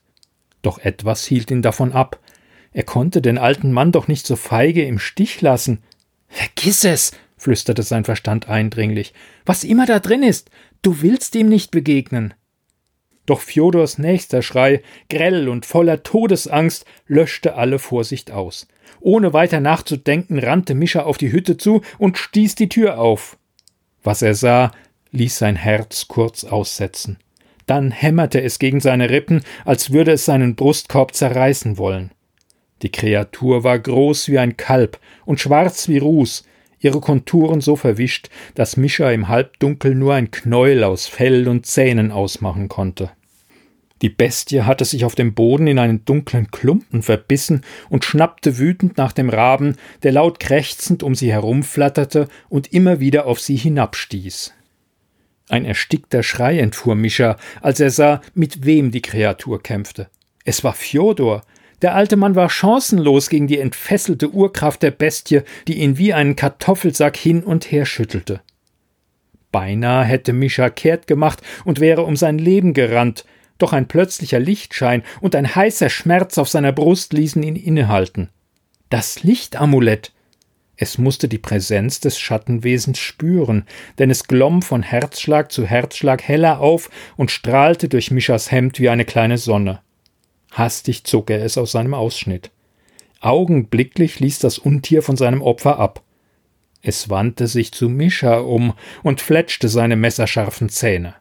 Doch 0.64 0.80
etwas 0.80 1.26
hielt 1.26 1.52
ihn 1.52 1.62
davon 1.62 1.92
ab. 1.92 2.20
Er 2.74 2.84
konnte 2.84 3.22
den 3.22 3.38
alten 3.38 3.72
Mann 3.72 3.92
doch 3.92 4.08
nicht 4.08 4.26
so 4.26 4.36
feige 4.36 4.84
im 4.84 5.00
Stich 5.00 5.42
lassen. 5.42 5.84
Vergiss 6.28 6.84
es, 6.84 7.12
flüsterte 7.38 7.84
sein 7.84 8.04
Verstand 8.04 8.50
eindringlich. 8.50 9.14
Was 9.46 9.64
immer 9.64 9.86
da 9.86 10.00
drin 10.00 10.24
ist, 10.24 10.50
du 10.82 11.02
willst 11.02 11.36
ihm 11.36 11.50
nicht 11.50 11.72
begegnen. 11.72 12.34
Doch 13.26 13.40
Fjodors 13.40 14.00
nächster 14.00 14.42
Schrei, 14.42 14.82
grell 15.10 15.48
und 15.48 15.66
voller 15.66 16.04
Todesangst, 16.04 16.86
löschte 17.08 17.56
alle 17.56 17.80
Vorsicht 17.80 18.32
aus. 18.32 18.68
Ohne 19.00 19.34
weiter 19.34 19.60
nachzudenken, 19.60 20.40
rannte 20.40 20.76
Mischa 20.76 21.04
auf 21.04 21.18
die 21.18 21.32
Hütte 21.32 21.58
zu 21.58 21.82
und 22.00 22.18
stieß 22.18 22.56
die 22.56 22.70
Tür 22.70 23.00
auf. 23.00 23.38
Was 24.04 24.22
er 24.22 24.36
sah, 24.36 24.72
ließ 25.12 25.38
sein 25.38 25.56
Herz 25.56 26.08
kurz 26.08 26.44
aussetzen. 26.44 27.18
Dann 27.66 27.92
hämmerte 27.92 28.42
es 28.42 28.60
gegen 28.60 28.82
seine 28.82 29.10
Rippen, 29.10 29.42
als 29.64 29.94
würde 29.94 30.12
es 30.14 30.26
seinen 30.26 30.56
Brustkorb 30.56 31.14
zerreißen 31.14 31.78
wollen. 31.78 32.12
Die 32.84 32.92
Kreatur 32.92 33.64
war 33.64 33.80
groß 33.80 34.30
wie 34.30 34.38
ein 34.38 34.58
Kalb 34.58 35.00
und 35.26 35.40
schwarz 35.40 35.88
wie 35.88 35.98
Ruß, 35.98 36.46
ihre 36.80 37.00
Konturen 37.00 37.62
so 37.62 37.76
verwischt, 37.76 38.30
dass 38.56 38.78
Mischa 38.78 39.10
im 39.12 39.30
Halbdunkel 39.30 39.96
nur 39.96 40.14
ein 40.14 40.32
Knäuel 40.32 40.84
aus 40.84 41.08
Fell 41.08 41.48
und 41.48 41.66
Zähnen 41.66 42.12
ausmachen 42.12 42.68
konnte. 42.68 43.12
Die 44.02 44.10
Bestie 44.10 44.64
hatte 44.64 44.84
sich 44.84 45.06
auf 45.06 45.16
dem 45.16 45.34
Boden 45.34 45.66
in 45.66 45.80
einen 45.80 46.04
dunklen 46.04 46.52
Klumpen 46.52 47.02
verbissen 47.04 47.62
und 47.90 48.04
schnappte 48.04 48.58
wütend 48.58 48.98
nach 48.98 49.14
dem 49.14 49.30
Raben, 49.30 49.78
der 50.04 50.12
laut 50.12 50.42
krächzend 50.42 51.04
um 51.04 51.16
sie 51.16 51.32
herumflatterte 51.32 52.28
und 52.50 52.74
immer 52.74 53.00
wieder 53.00 53.28
auf 53.28 53.40
sie 53.40 53.56
hinabstieß. 53.56 54.54
Ein 55.48 55.64
erstickter 55.64 56.22
Schrei 56.22 56.60
entfuhr 56.60 56.96
Mischa, 56.96 57.38
als 57.62 57.80
er 57.80 57.92
sah, 57.92 58.22
mit 58.34 58.66
wem 58.66 58.92
die 58.92 59.02
Kreatur 59.02 59.64
kämpfte. 59.64 60.10
Es 60.44 60.66
war 60.66 60.74
Fjodor. 60.74 61.44
Der 61.84 61.96
alte 61.96 62.16
Mann 62.16 62.34
war 62.34 62.50
chancenlos 62.50 63.30
gegen 63.30 63.48
die 63.48 63.60
entfesselte 63.60 64.30
Urkraft 64.30 64.82
der 64.84 64.92
Bestie, 64.92 65.42
die 65.68 65.80
ihn 65.80 65.98
wie 65.98 66.14
einen 66.14 66.38
Kartoffelsack 66.38 67.18
hin 67.18 67.44
und 67.44 67.72
her 67.74 67.86
schüttelte. 67.86 68.40
Beinahe 69.52 70.06
hätte 70.06 70.32
Mischa 70.32 70.70
kehrt 70.70 71.08
gemacht 71.08 71.42
und 71.66 71.82
wäre 71.82 72.04
um 72.04 72.16
sein 72.16 72.38
Leben 72.38 72.74
gerannt, 72.74 73.26
doch 73.58 73.74
ein 73.74 73.90
plötzlicher 73.90 74.40
Lichtschein 74.40 75.04
und 75.20 75.36
ein 75.36 75.56
heißer 75.56 75.90
Schmerz 75.90 76.38
auf 76.38 76.48
seiner 76.48 76.72
Brust 76.72 77.12
ließen 77.12 77.44
ihn 77.44 77.58
innehalten. 77.58 78.30
Das 78.90 79.24
Lichtamulett! 79.24 80.14
Es 80.78 80.98
musste 80.98 81.28
die 81.28 81.38
Präsenz 81.38 82.00
des 82.00 82.18
Schattenwesens 82.18 82.98
spüren, 82.98 83.66
denn 84.00 84.10
es 84.10 84.28
glomm 84.28 84.62
von 84.62 84.84
Herzschlag 84.84 85.52
zu 85.52 85.66
Herzschlag 85.66 86.24
heller 86.24 86.62
auf 86.62 86.90
und 87.18 87.30
strahlte 87.30 87.90
durch 87.90 88.10
Mischas 88.10 88.52
Hemd 88.52 88.80
wie 88.80 88.90
eine 88.90 89.04
kleine 89.04 89.38
Sonne. 89.38 89.82
Hastig 90.54 91.04
zog 91.04 91.30
er 91.30 91.44
es 91.44 91.58
aus 91.58 91.72
seinem 91.72 91.94
Ausschnitt. 91.94 92.52
Augenblicklich 93.20 94.20
ließ 94.20 94.40
das 94.40 94.58
Untier 94.58 95.02
von 95.02 95.18
seinem 95.18 95.42
Opfer 95.42 95.80
ab. 95.80 96.04
Es 96.82 97.10
wandte 97.10 97.48
sich 97.48 97.72
zu 97.72 97.90
Mischa 97.90 98.38
um 98.38 98.74
und 99.02 99.22
fletschte 99.22 99.68
seine 99.70 99.96
messerscharfen 99.96 100.70
Zähne. 100.70 101.16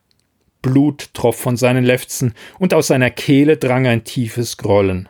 Blut 0.61 1.11
troff 1.15 1.37
von 1.37 1.57
seinen 1.57 1.85
Lefzen, 1.85 2.35
und 2.59 2.73
aus 2.75 2.89
seiner 2.89 3.11
Kehle 3.11 3.57
drang 3.57 3.87
ein 3.87 4.05
tiefes 4.05 4.57
Grollen. 4.57 5.09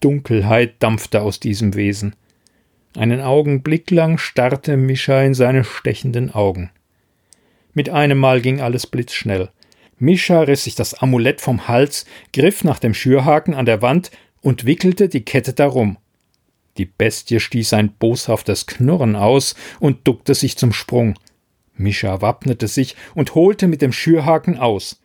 Dunkelheit 0.00 0.74
dampfte 0.80 1.22
aus 1.22 1.40
diesem 1.40 1.74
Wesen. 1.74 2.14
Einen 2.96 3.20
Augenblick 3.20 3.90
lang 3.90 4.18
starrte 4.18 4.76
Mischa 4.76 5.22
in 5.22 5.34
seine 5.34 5.64
stechenden 5.64 6.32
Augen. 6.32 6.70
Mit 7.72 7.88
einem 7.88 8.18
Mal 8.18 8.40
ging 8.40 8.60
alles 8.60 8.86
blitzschnell. 8.86 9.50
Mischa 10.00 10.40
riss 10.40 10.64
sich 10.64 10.74
das 10.74 10.94
Amulett 10.94 11.40
vom 11.40 11.68
Hals, 11.68 12.06
griff 12.32 12.64
nach 12.64 12.78
dem 12.78 12.94
Schürhaken 12.94 13.54
an 13.54 13.66
der 13.66 13.82
Wand 13.82 14.10
und 14.40 14.64
wickelte 14.64 15.08
die 15.08 15.24
Kette 15.24 15.52
darum. 15.52 15.98
Die 16.78 16.86
Bestie 16.86 17.38
stieß 17.38 17.74
ein 17.74 17.92
boshaftes 17.92 18.66
Knurren 18.66 19.14
aus 19.14 19.54
und 19.78 20.08
duckte 20.08 20.34
sich 20.34 20.56
zum 20.56 20.72
Sprung. 20.72 21.18
Mischa 21.74 22.22
wappnete 22.22 22.66
sich 22.66 22.96
und 23.14 23.34
holte 23.34 23.68
mit 23.68 23.82
dem 23.82 23.92
Schürhaken 23.92 24.58
aus. 24.58 25.00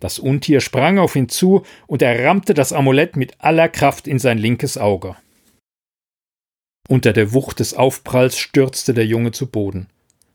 Das 0.00 0.18
Untier 0.18 0.60
sprang 0.60 0.98
auf 0.98 1.14
ihn 1.14 1.28
zu 1.28 1.62
und 1.86 2.02
er 2.02 2.24
rammte 2.24 2.54
das 2.54 2.72
Amulett 2.72 3.16
mit 3.16 3.34
aller 3.38 3.68
Kraft 3.68 4.08
in 4.08 4.18
sein 4.18 4.38
linkes 4.38 4.76
Auge. 4.76 5.14
Unter 6.88 7.12
der 7.12 7.32
Wucht 7.32 7.60
des 7.60 7.74
Aufpralls 7.74 8.36
stürzte 8.36 8.94
der 8.94 9.06
Junge 9.06 9.30
zu 9.30 9.46
Boden. 9.46 9.86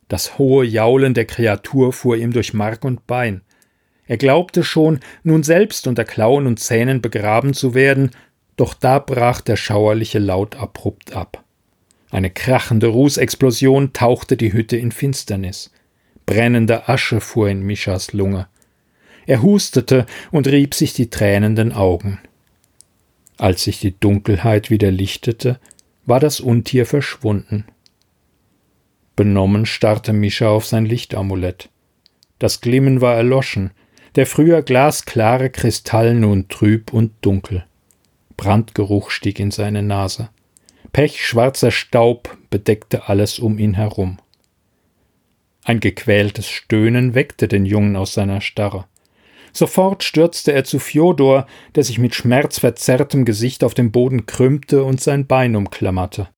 Das 0.08 0.38
hohe 0.38 0.66
Jaulen 0.66 1.14
der 1.14 1.26
Kreatur 1.26 1.92
fuhr 1.92 2.16
ihm 2.16 2.32
durch 2.32 2.54
Mark 2.54 2.86
und 2.86 3.06
Bein. 3.08 3.42
Er 4.08 4.18
glaubte 4.18 4.64
schon, 4.64 5.00
nun 5.24 5.44
selbst 5.44 5.86
unter 5.88 6.06
Klauen 6.06 6.48
und 6.48 6.60
Zähnen 6.60 7.02
begraben 7.02 7.54
zu 7.54 7.74
werden, 7.74 8.12
doch 8.56 8.74
da 8.74 9.00
brach 9.00 9.42
der 9.42 9.58
schauerliche 9.58 10.20
Laut 10.20 10.56
abrupt 10.56 11.14
ab. 11.14 11.44
Eine 12.10 12.30
krachende 12.30 12.88
Rußexplosion 12.88 13.94
tauchte 13.94 14.38
die 14.38 14.54
Hütte 14.54 14.78
in 14.78 14.92
Finsternis. 14.92 15.72
Brennende 16.26 16.88
Asche 16.88 17.22
fuhr 17.22 17.50
in 17.50 17.62
Mischas 17.62 18.14
Lunge. 18.14 18.48
Er 19.26 19.42
hustete 19.42 20.06
und 20.32 20.48
rieb 20.48 20.74
sich 20.74 20.94
die 20.94 21.10
tränenden 21.10 21.74
Augen. 21.74 22.20
Als 23.38 23.66
sich 23.66 23.80
die 23.80 24.00
Dunkelheit 24.00 24.70
wieder 24.70 24.90
lichtete, 24.90 25.60
war 26.06 26.22
das 26.22 26.40
Untier 26.40 26.86
verschwunden. 26.86 27.66
Benommen 29.18 29.66
starrte 29.66 30.14
Mischa 30.14 30.48
auf 30.48 30.66
sein 30.66 30.86
Lichtamulett. 30.86 31.70
Das 32.40 32.62
Glimmen 32.62 33.02
war 33.02 33.16
erloschen, 33.16 33.72
der 34.16 34.26
früher 34.26 34.62
glasklare 34.62 35.50
Kristall 35.50 36.14
nun 36.14 36.48
trüb 36.48 36.94
und 36.94 37.14
dunkel. 37.22 37.66
Brandgeruch 38.36 39.10
stieg 39.10 39.40
in 39.40 39.52
seine 39.52 39.84
Nase. 39.84 40.30
Pechschwarzer 40.94 41.72
Staub 41.72 42.38
bedeckte 42.50 43.08
alles 43.10 43.40
um 43.40 43.60
ihn 43.60 43.74
herum. 43.74 44.20
Ein 45.64 45.80
gequältes 45.80 46.48
Stöhnen 46.48 47.14
weckte 47.14 47.48
den 47.48 47.66
Jungen 47.66 47.96
aus 47.96 48.14
seiner 48.14 48.40
Starre. 48.42 48.86
Sofort 49.52 50.04
stürzte 50.04 50.54
er 50.54 50.64
zu 50.64 50.80
Fjodor, 50.80 51.48
der 51.76 51.84
sich 51.84 51.98
mit 51.98 52.16
schmerzverzerrtem 52.16 53.26
Gesicht 53.26 53.64
auf 53.64 53.74
dem 53.74 53.92
Boden 53.92 54.26
krümmte 54.26 54.84
und 54.84 55.02
sein 55.02 55.26
Bein 55.28 55.56
umklammerte. 55.56 56.30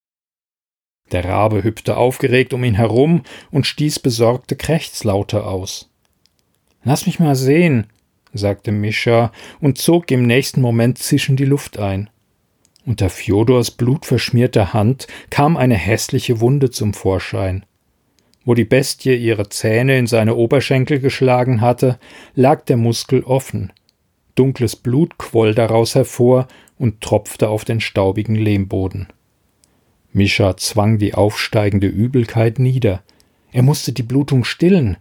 Der 1.12 1.26
Rabe 1.26 1.64
hüpfte 1.64 1.98
aufgeregt 1.98 2.54
um 2.54 2.64
ihn 2.64 2.76
herum 2.76 3.24
und 3.52 3.68
stieß 3.68 4.00
besorgte 4.00 4.56
Krächzlaute 4.56 5.44
aus. 5.44 5.89
Lass 6.84 7.06
mich 7.06 7.20
mal 7.20 7.36
sehen, 7.36 7.88
sagte 8.34 8.72
Mischa 8.72 9.32
und 9.60 9.78
zog 9.78 10.12
im 10.12 10.26
nächsten 10.26 10.62
Moment 10.62 10.98
zischend 10.98 11.40
die 11.40 11.46
Luft 11.46 11.78
ein. 11.78 12.10
Unter 12.86 13.10
Fjodors 13.10 13.72
blutverschmierter 13.72 14.74
Hand 14.74 15.08
kam 15.30 15.58
eine 15.58 15.76
hässliche 15.76 16.40
Wunde 16.40 16.72
zum 16.72 16.94
Vorschein. 16.94 17.66
Wo 18.46 18.54
die 18.54 18.66
Bestie 18.66 19.16
ihre 19.16 19.50
Zähne 19.50 19.98
in 19.98 20.08
seine 20.08 20.36
Oberschenkel 20.36 21.00
geschlagen 21.00 21.62
hatte, 21.62 22.00
lag 22.34 22.66
der 22.66 22.78
Muskel 22.78 23.24
offen. 23.24 23.72
Dunkles 24.36 24.76
Blut 24.76 25.18
quoll 25.18 25.54
daraus 25.54 25.96
hervor 25.96 26.48
und 26.78 27.02
tropfte 27.02 27.50
auf 27.50 27.66
den 27.66 27.82
staubigen 27.82 28.36
Lehmboden. 28.36 29.08
Mischa 30.14 30.58
zwang 30.58 30.98
die 30.98 31.14
aufsteigende 31.14 31.88
Übelkeit 31.88 32.58
nieder. 32.58 33.04
Er 33.52 33.62
musste 33.62 33.92
die 33.92 34.04
Blutung 34.04 34.44
stillen. 34.44 34.98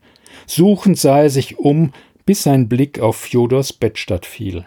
Suchend 0.48 0.98
sah 0.98 1.22
er 1.22 1.30
sich 1.30 1.58
um, 1.58 1.92
bis 2.24 2.42
sein 2.42 2.68
Blick 2.68 2.98
auf 3.00 3.16
Fjodors 3.16 3.72
Bettstatt 3.72 4.24
fiel. 4.24 4.64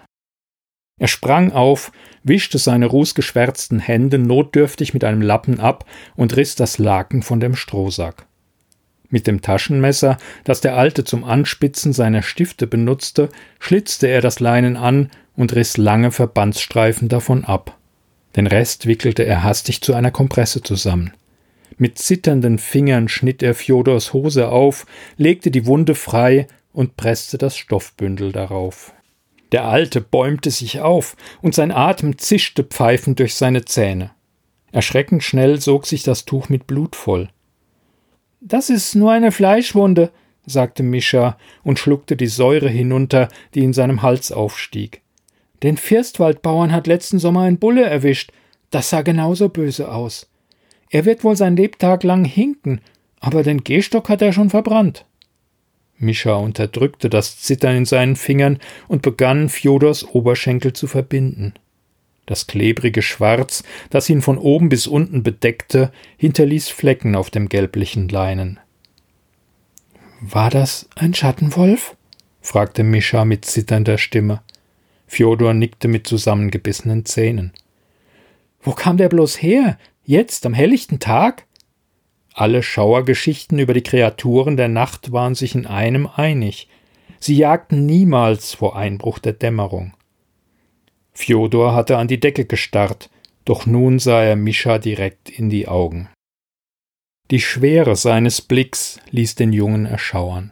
Er 1.00 1.08
sprang 1.08 1.52
auf, 1.52 1.92
wischte 2.24 2.60
seine 2.60 2.86
rußgeschwärzten 2.86 3.80
Hände 3.80 4.20
notdürftig 4.20 4.94
mit 4.94 5.04
einem 5.04 5.24
Lappen 5.24 5.60
ab 5.60 5.86
und 6.16 6.38
riss 6.38 6.56
das 6.56 6.78
Laken 6.78 7.24
von 7.24 7.40
dem 7.40 7.56
Strohsack. 7.56 8.28
Mit 9.10 9.26
dem 9.26 9.42
Taschenmesser, 9.42 10.20
das 10.44 10.62
der 10.62 10.78
Alte 10.78 11.04
zum 11.04 11.24
Anspitzen 11.24 11.92
seiner 11.92 12.22
Stifte 12.22 12.68
benutzte, 12.68 13.30
schlitzte 13.60 14.08
er 14.08 14.22
das 14.22 14.40
Leinen 14.40 14.78
an 14.78 15.10
und 15.36 15.56
riss 15.56 15.78
lange 15.78 16.12
Verbandsstreifen 16.12 17.10
davon 17.10 17.44
ab. 17.44 17.76
Den 18.36 18.46
Rest 18.46 18.86
wickelte 18.86 19.24
er 19.24 19.44
hastig 19.44 19.82
zu 19.82 19.96
einer 19.96 20.12
Kompresse 20.12 20.62
zusammen. 20.62 21.12
Mit 21.82 21.98
zitternden 21.98 22.60
Fingern 22.60 23.08
schnitt 23.08 23.42
er 23.42 23.56
Fjodors 23.56 24.14
Hose 24.14 24.50
auf, 24.50 24.86
legte 25.18 25.50
die 25.50 25.66
Wunde 25.66 25.96
frei 25.96 26.46
und 26.74 26.96
presste 26.96 27.40
das 27.40 27.58
Stoffbündel 27.58 28.32
darauf. 28.32 28.94
Der 29.52 29.66
Alte 29.66 30.00
bäumte 30.00 30.52
sich 30.52 30.82
auf, 30.82 31.18
und 31.42 31.56
sein 31.56 31.72
Atem 31.72 32.20
zischte 32.20 32.64
pfeifend 32.64 33.18
durch 33.18 33.34
seine 33.34 33.66
Zähne. 33.66 34.12
Erschreckend 34.72 35.24
schnell 35.24 35.60
sog 35.60 35.88
sich 35.88 36.04
das 36.04 36.26
Tuch 36.26 36.50
mit 36.50 36.68
Blut 36.68 36.96
voll. 36.96 37.30
Das 38.42 38.70
ist 38.70 38.94
nur 38.94 39.12
eine 39.12 39.32
Fleischwunde, 39.32 40.12
sagte 40.46 40.84
Mischa 40.84 41.36
und 41.64 41.80
schluckte 41.80 42.16
die 42.16 42.28
Säure 42.28 42.70
hinunter, 42.70 43.28
die 43.56 43.64
in 43.64 43.74
seinem 43.74 44.04
Hals 44.04 44.32
aufstieg. 44.32 45.02
Den 45.64 45.78
Firstwaldbauern 45.78 46.74
hat 46.74 46.86
letzten 46.86 47.18
Sommer 47.18 47.42
ein 47.42 47.58
Bulle 47.58 47.86
erwischt. 47.86 48.32
Das 48.70 48.92
sah 48.92 49.02
genauso 49.02 49.50
böse 49.50 49.92
aus. 49.92 50.31
Er 50.92 51.06
wird 51.06 51.24
wohl 51.24 51.38
sein 51.38 51.56
Lebtag 51.56 52.04
lang 52.04 52.26
hinken, 52.26 52.82
aber 53.20 53.44
den 53.44 53.64
Gehstock 53.64 54.10
hat 54.10 54.22
er 54.22 54.34
schon 54.34 54.50
verbrannt. 54.50 55.06
Mischa 55.98 56.34
unterdrückte 56.34 57.10
das 57.10 57.40
Zittern 57.40 57.78
in 57.78 57.86
seinen 57.86 58.16
Fingern 58.16 58.60
und 58.88 59.02
begann, 59.02 59.50
Fjodors 59.50 60.04
Oberschenkel 60.04 60.74
zu 60.74 60.88
verbinden. 60.88 61.54
Das 62.26 62.48
klebrige 62.48 63.02
Schwarz, 63.02 63.64
das 63.90 64.10
ihn 64.10 64.22
von 64.22 64.38
oben 64.38 64.70
bis 64.70 64.86
unten 64.86 65.24
bedeckte, 65.24 65.92
hinterließ 66.18 66.70
Flecken 66.70 67.16
auf 67.16 67.30
dem 67.30 67.50
gelblichen 67.50 68.10
Leinen. 68.10 68.60
War 70.20 70.50
das 70.50 70.90
ein 70.96 71.14
Schattenwolf? 71.14 71.96
fragte 72.42 72.84
Mischa 72.84 73.24
mit 73.24 73.46
zitternder 73.46 73.98
Stimme. 73.98 74.42
Fjodor 75.08 75.54
nickte 75.54 75.88
mit 75.88 76.08
zusammengebissenen 76.08 77.06
Zähnen. 77.06 77.54
Wo 78.62 78.72
kam 78.72 78.98
der 78.98 79.10
bloß 79.10 79.42
her? 79.42 79.78
Jetzt, 80.12 80.46
am 80.46 80.54
helllichten 80.54 81.00
Tag? 81.00 81.48
Alle 82.34 82.64
Schauergeschichten 82.64 83.60
über 83.60 83.74
die 83.74 83.82
Kreaturen 83.82 84.58
der 84.58 84.68
Nacht 84.68 85.14
waren 85.14 85.36
sich 85.36 85.56
in 85.56 85.66
einem 85.66 86.06
einig. 86.06 86.68
Sie 87.22 87.38
jagten 87.38 87.86
niemals 87.86 88.54
vor 88.54 88.76
Einbruch 88.76 89.20
der 89.20 89.32
Dämmerung. 89.32 89.94
Fjodor 91.14 91.74
hatte 91.74 91.98
an 91.98 92.10
die 92.10 92.20
Decke 92.20 92.44
gestarrt, 92.44 93.10
doch 93.46 93.66
nun 93.66 94.00
sah 94.00 94.22
er 94.22 94.36
Mischa 94.36 94.80
direkt 94.80 95.30
in 95.30 95.50
die 95.50 95.70
Augen. 95.70 96.10
Die 97.30 97.40
Schwere 97.40 97.96
seines 97.96 98.42
Blicks 98.42 99.00
ließ 99.12 99.36
den 99.36 99.54
Jungen 99.54 99.86
erschauern. 99.86 100.52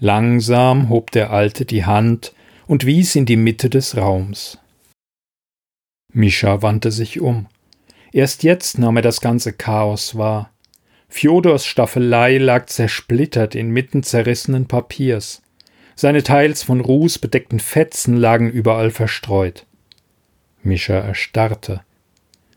Langsam 0.00 0.88
hob 0.88 1.12
der 1.12 1.30
Alte 1.30 1.66
die 1.66 1.84
Hand 1.84 2.34
und 2.66 2.84
wies 2.84 3.14
in 3.14 3.26
die 3.26 3.36
Mitte 3.36 3.70
des 3.70 3.96
Raums. 3.96 4.58
Mischa 6.12 6.62
wandte 6.62 6.90
sich 6.90 7.20
um. 7.20 7.46
Erst 8.16 8.44
jetzt 8.44 8.78
nahm 8.78 8.96
er 8.96 9.02
das 9.02 9.20
ganze 9.20 9.52
Chaos 9.52 10.16
wahr. 10.16 10.50
Fjodors 11.06 11.66
Staffelei 11.66 12.38
lag 12.38 12.64
zersplittert 12.64 13.54
inmitten 13.54 14.02
zerrissenen 14.02 14.64
Papiers. 14.64 15.42
Seine 15.96 16.22
teils 16.22 16.62
von 16.62 16.80
Ruß 16.80 17.18
bedeckten 17.18 17.60
Fetzen 17.60 18.16
lagen 18.16 18.50
überall 18.50 18.90
verstreut. 18.90 19.66
Mischa 20.62 20.94
erstarrte. 20.94 21.82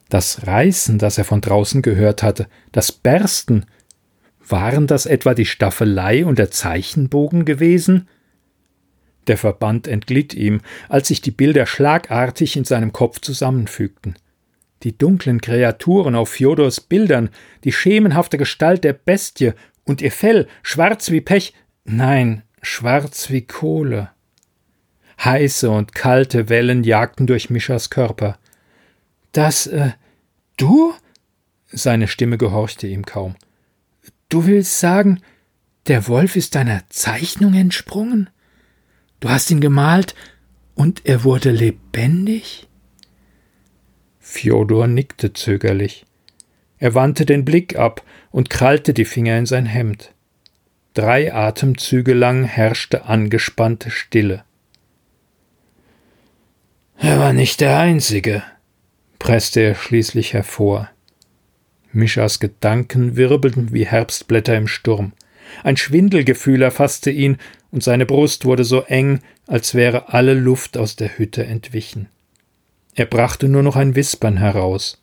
Das 0.07 0.47
Reißen, 0.47 0.97
das 0.97 1.17
er 1.17 1.25
von 1.25 1.41
draußen 1.41 1.81
gehört 1.81 2.23
hatte, 2.23 2.47
das 2.71 2.93
Bersten, 2.93 3.65
waren 4.47 4.87
das 4.87 5.05
etwa 5.05 5.33
die 5.33 5.45
Staffelei 5.45 6.25
und 6.25 6.39
der 6.39 6.51
Zeichenbogen 6.51 7.43
gewesen? 7.43 8.07
Der 9.27 9.37
Verband 9.37 9.89
entglitt 9.89 10.33
ihm, 10.33 10.61
als 10.87 11.09
sich 11.09 11.19
die 11.19 11.31
Bilder 11.31 11.65
schlagartig 11.65 12.55
in 12.55 12.63
seinem 12.63 12.93
Kopf 12.93 13.19
zusammenfügten. 13.19 14.15
Die 14.83 14.97
dunklen 14.97 15.41
Kreaturen 15.41 16.15
auf 16.15 16.29
Fjodors 16.29 16.79
Bildern, 16.81 17.29
die 17.63 17.71
schemenhafte 17.71 18.37
Gestalt 18.37 18.83
der 18.83 18.93
Bestie 18.93 19.53
und 19.83 20.01
ihr 20.01 20.11
Fell, 20.11 20.47
schwarz 20.63 21.11
wie 21.11 21.21
Pech, 21.21 21.53
nein, 21.83 22.43
schwarz 22.61 23.29
wie 23.29 23.41
Kohle. 23.41 24.11
Heiße 25.23 25.69
und 25.69 25.95
kalte 25.95 26.47
Wellen 26.47 26.83
jagten 26.83 27.27
durch 27.27 27.49
Mischas 27.49 27.89
Körper. 27.89 28.37
Das, 29.33 29.67
äh, 29.67 29.91
du? 30.55 30.93
Seine 31.67 32.07
Stimme 32.07 32.37
gehorchte 32.37 32.87
ihm 32.87 33.05
kaum. 33.05 33.35
Du 34.29 34.45
willst 34.45 34.79
sagen, 34.79 35.21
der 35.87 36.07
Wolf 36.07 36.35
ist 36.35 36.55
deiner 36.55 36.83
Zeichnung 36.89 37.53
entsprungen? 37.53 38.29
Du 39.19 39.29
hast 39.29 39.51
ihn 39.51 39.59
gemalt 39.59 40.15
und 40.75 41.05
er 41.05 41.23
wurde 41.23 41.51
lebendig? 41.51 42.68
Fjodor 44.29 44.85
nickte 44.85 45.33
zögerlich. 45.33 46.05
Er 46.77 46.93
wandte 46.93 47.25
den 47.25 47.45
Blick 47.45 47.77
ab 47.77 48.03
und 48.29 48.51
krallte 48.51 48.93
die 48.93 49.05
Finger 49.05 49.35
in 49.39 49.47
sein 49.47 49.65
Hemd. 49.65 50.13
Drei 50.93 51.33
Atemzüge 51.33 52.13
lang 52.13 52.43
herrschte 52.43 53.05
angespannte 53.05 53.89
Stille. 53.89 54.43
Er 56.99 57.19
war 57.19 57.33
nicht 57.33 57.59
der 57.59 57.79
Einzige, 57.79 58.43
presste 59.17 59.61
er 59.61 59.75
schließlich 59.75 60.33
hervor. 60.33 60.89
Mischas 61.91 62.39
Gedanken 62.39 63.17
wirbelten 63.17 63.73
wie 63.73 63.87
Herbstblätter 63.87 64.55
im 64.55 64.67
Sturm. 64.67 65.13
Ein 65.63 65.75
Schwindelgefühl 65.75 66.61
erfasste 66.61 67.09
ihn, 67.09 67.37
und 67.71 67.83
seine 67.83 68.05
Brust 68.05 68.45
wurde 68.45 68.63
so 68.63 68.83
eng, 68.83 69.21
als 69.47 69.73
wäre 69.73 70.13
alle 70.13 70.35
Luft 70.35 70.77
aus 70.77 70.95
der 70.95 71.17
Hütte 71.17 71.45
entwichen. 71.45 72.09
Er 72.99 73.05
brachte 73.05 73.47
nur 73.47 73.63
noch 73.63 73.77
ein 73.77 73.95
Wispern 73.95 74.35
heraus. 74.35 75.01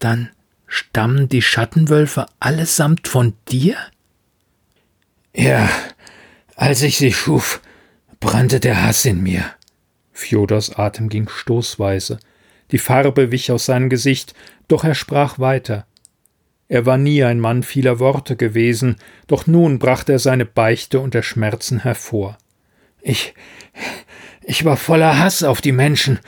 Dann 0.00 0.28
stammen 0.66 1.30
die 1.30 1.40
Schattenwölfe 1.40 2.26
allesamt 2.40 3.08
von 3.08 3.32
dir? 3.48 3.78
Ja, 5.32 5.70
als 6.56 6.82
ich 6.82 6.98
sie 6.98 7.14
schuf, 7.14 7.62
brannte 8.20 8.60
der 8.60 8.82
Hass 8.82 9.06
in 9.06 9.22
mir. 9.22 9.46
Fjodors 10.12 10.76
Atem 10.76 11.08
ging 11.08 11.26
stoßweise. 11.26 12.18
Die 12.70 12.76
Farbe 12.76 13.30
wich 13.30 13.50
aus 13.50 13.64
seinem 13.64 13.88
Gesicht, 13.88 14.34
doch 14.68 14.84
er 14.84 14.94
sprach 14.94 15.38
weiter. 15.38 15.86
Er 16.68 16.84
war 16.84 16.98
nie 16.98 17.24
ein 17.24 17.40
Mann 17.40 17.62
vieler 17.62 17.98
Worte 17.98 18.36
gewesen, 18.36 18.96
doch 19.26 19.46
nun 19.46 19.78
brachte 19.78 20.12
er 20.12 20.18
seine 20.18 20.44
Beichte 20.44 21.00
unter 21.00 21.22
Schmerzen 21.22 21.78
hervor. 21.80 22.36
Ich. 23.00 23.32
ich 24.42 24.66
war 24.66 24.76
voller 24.76 25.18
Hass 25.18 25.44
auf 25.44 25.62
die 25.62 25.72
Menschen, 25.72 26.20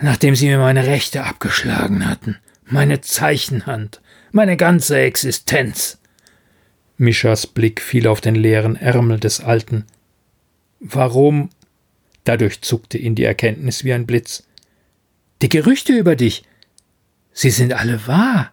nachdem 0.00 0.34
sie 0.34 0.46
mir 0.46 0.58
meine 0.58 0.86
Rechte 0.86 1.24
abgeschlagen 1.24 2.08
hatten, 2.08 2.38
meine 2.64 3.00
Zeichenhand, 3.00 4.00
meine 4.32 4.56
ganze 4.56 4.98
Existenz. 4.98 5.98
Mischas 6.96 7.46
Blick 7.46 7.80
fiel 7.80 8.06
auf 8.06 8.20
den 8.20 8.34
leeren 8.34 8.76
Ärmel 8.76 9.18
des 9.18 9.40
Alten. 9.40 9.84
Warum? 10.80 11.50
Dadurch 12.24 12.62
zuckte 12.62 12.98
ihn 12.98 13.14
die 13.14 13.24
Erkenntnis 13.24 13.84
wie 13.84 13.92
ein 13.92 14.06
Blitz. 14.06 14.44
Die 15.42 15.48
Gerüchte 15.48 15.92
über 15.92 16.16
dich, 16.16 16.44
sie 17.32 17.50
sind 17.50 17.72
alle 17.74 18.06
wahr. 18.06 18.52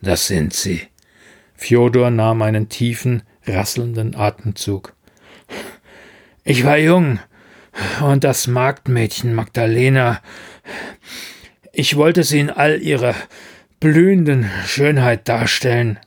Das 0.00 0.26
sind 0.26 0.52
sie. 0.52 0.82
Fjodor 1.54 2.10
nahm 2.10 2.42
einen 2.42 2.68
tiefen, 2.68 3.22
rasselnden 3.46 4.14
Atemzug. 4.14 4.94
Ich 6.44 6.64
war 6.64 6.76
jung, 6.76 7.20
und 8.02 8.24
das 8.24 8.46
Marktmädchen 8.46 9.34
Magdalena. 9.34 10.20
Ich 11.72 11.96
wollte 11.96 12.22
sie 12.22 12.40
in 12.40 12.50
all 12.50 12.80
ihrer 12.80 13.14
blühenden 13.80 14.48
Schönheit 14.66 15.28
darstellen. 15.28 15.98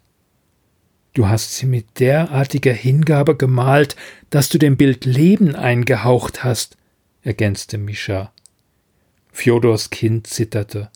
Du 1.13 1.27
hast 1.27 1.55
sie 1.55 1.65
mit 1.65 1.99
derartiger 1.99 2.73
Hingabe 2.73 3.35
gemalt, 3.35 3.95
dass 4.29 4.49
du 4.49 4.57
dem 4.57 4.77
Bild 4.77 5.05
Leben 5.05 5.55
eingehaucht 5.55 6.43
hast, 6.43 6.77
ergänzte 7.23 7.77
Mischa. 7.77 8.31
Fjodors 9.31 9.89
Kind 9.89 10.27
zitterte. 10.27 10.89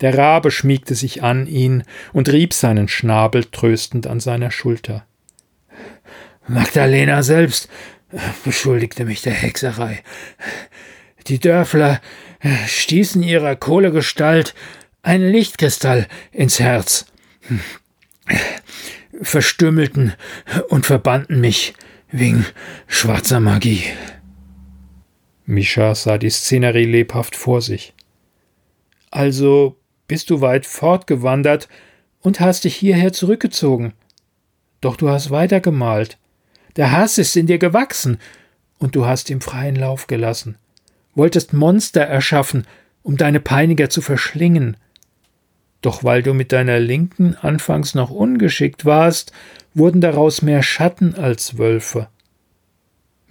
Der 0.00 0.18
Rabe 0.18 0.50
schmiegte 0.50 0.94
sich 0.94 1.22
an 1.22 1.46
ihn 1.46 1.84
und 2.12 2.28
rieb 2.28 2.54
seinen 2.54 2.88
Schnabel 2.88 3.44
tröstend 3.44 4.06
an 4.06 4.20
seiner 4.20 4.50
Schulter. 4.50 5.06
Magdalena 6.48 7.22
selbst 7.22 7.68
beschuldigte 8.44 9.04
mich 9.04 9.22
der 9.22 9.32
Hexerei. 9.32 10.02
Die 11.26 11.38
Dörfler 11.38 12.00
stießen 12.66 13.22
ihrer 13.22 13.56
Kohlegestalt 13.56 14.54
einen 15.02 15.30
Lichtkristall 15.30 16.08
ins 16.30 16.60
Herz, 16.60 17.06
verstümmelten 19.20 20.14
und 20.68 20.86
verbannten 20.86 21.40
mich 21.40 21.74
wegen 22.10 22.46
schwarzer 22.86 23.40
Magie. 23.40 23.84
Mischa 25.44 25.94
sah 25.94 26.18
die 26.18 26.30
Szenerie 26.30 26.84
lebhaft 26.84 27.36
vor 27.36 27.60
sich. 27.62 27.94
Also 29.10 29.76
bist 30.06 30.30
du 30.30 30.40
weit 30.40 30.66
fortgewandert 30.66 31.68
und 32.20 32.40
hast 32.40 32.64
dich 32.64 32.76
hierher 32.76 33.12
zurückgezogen. 33.12 33.92
Doch 34.80 34.96
du 34.96 35.08
hast 35.08 35.30
weitergemalt. 35.30 36.18
Der 36.76 36.92
Hass 36.92 37.18
ist 37.18 37.36
in 37.36 37.46
dir 37.46 37.58
gewachsen, 37.58 38.18
und 38.78 38.96
du 38.96 39.06
hast 39.06 39.30
ihm 39.30 39.40
freien 39.40 39.76
Lauf 39.76 40.06
gelassen, 40.06 40.56
wolltest 41.14 41.52
Monster 41.52 42.02
erschaffen, 42.02 42.66
um 43.02 43.16
deine 43.16 43.40
Peiniger 43.40 43.88
zu 43.90 44.00
verschlingen. 44.00 44.76
Doch 45.82 46.04
weil 46.04 46.22
du 46.22 46.34
mit 46.34 46.52
deiner 46.52 46.80
Linken 46.80 47.36
anfangs 47.36 47.94
noch 47.94 48.10
ungeschickt 48.10 48.84
warst, 48.84 49.32
wurden 49.74 50.00
daraus 50.00 50.42
mehr 50.42 50.62
Schatten 50.62 51.14
als 51.14 51.58
Wölfe. 51.58 52.08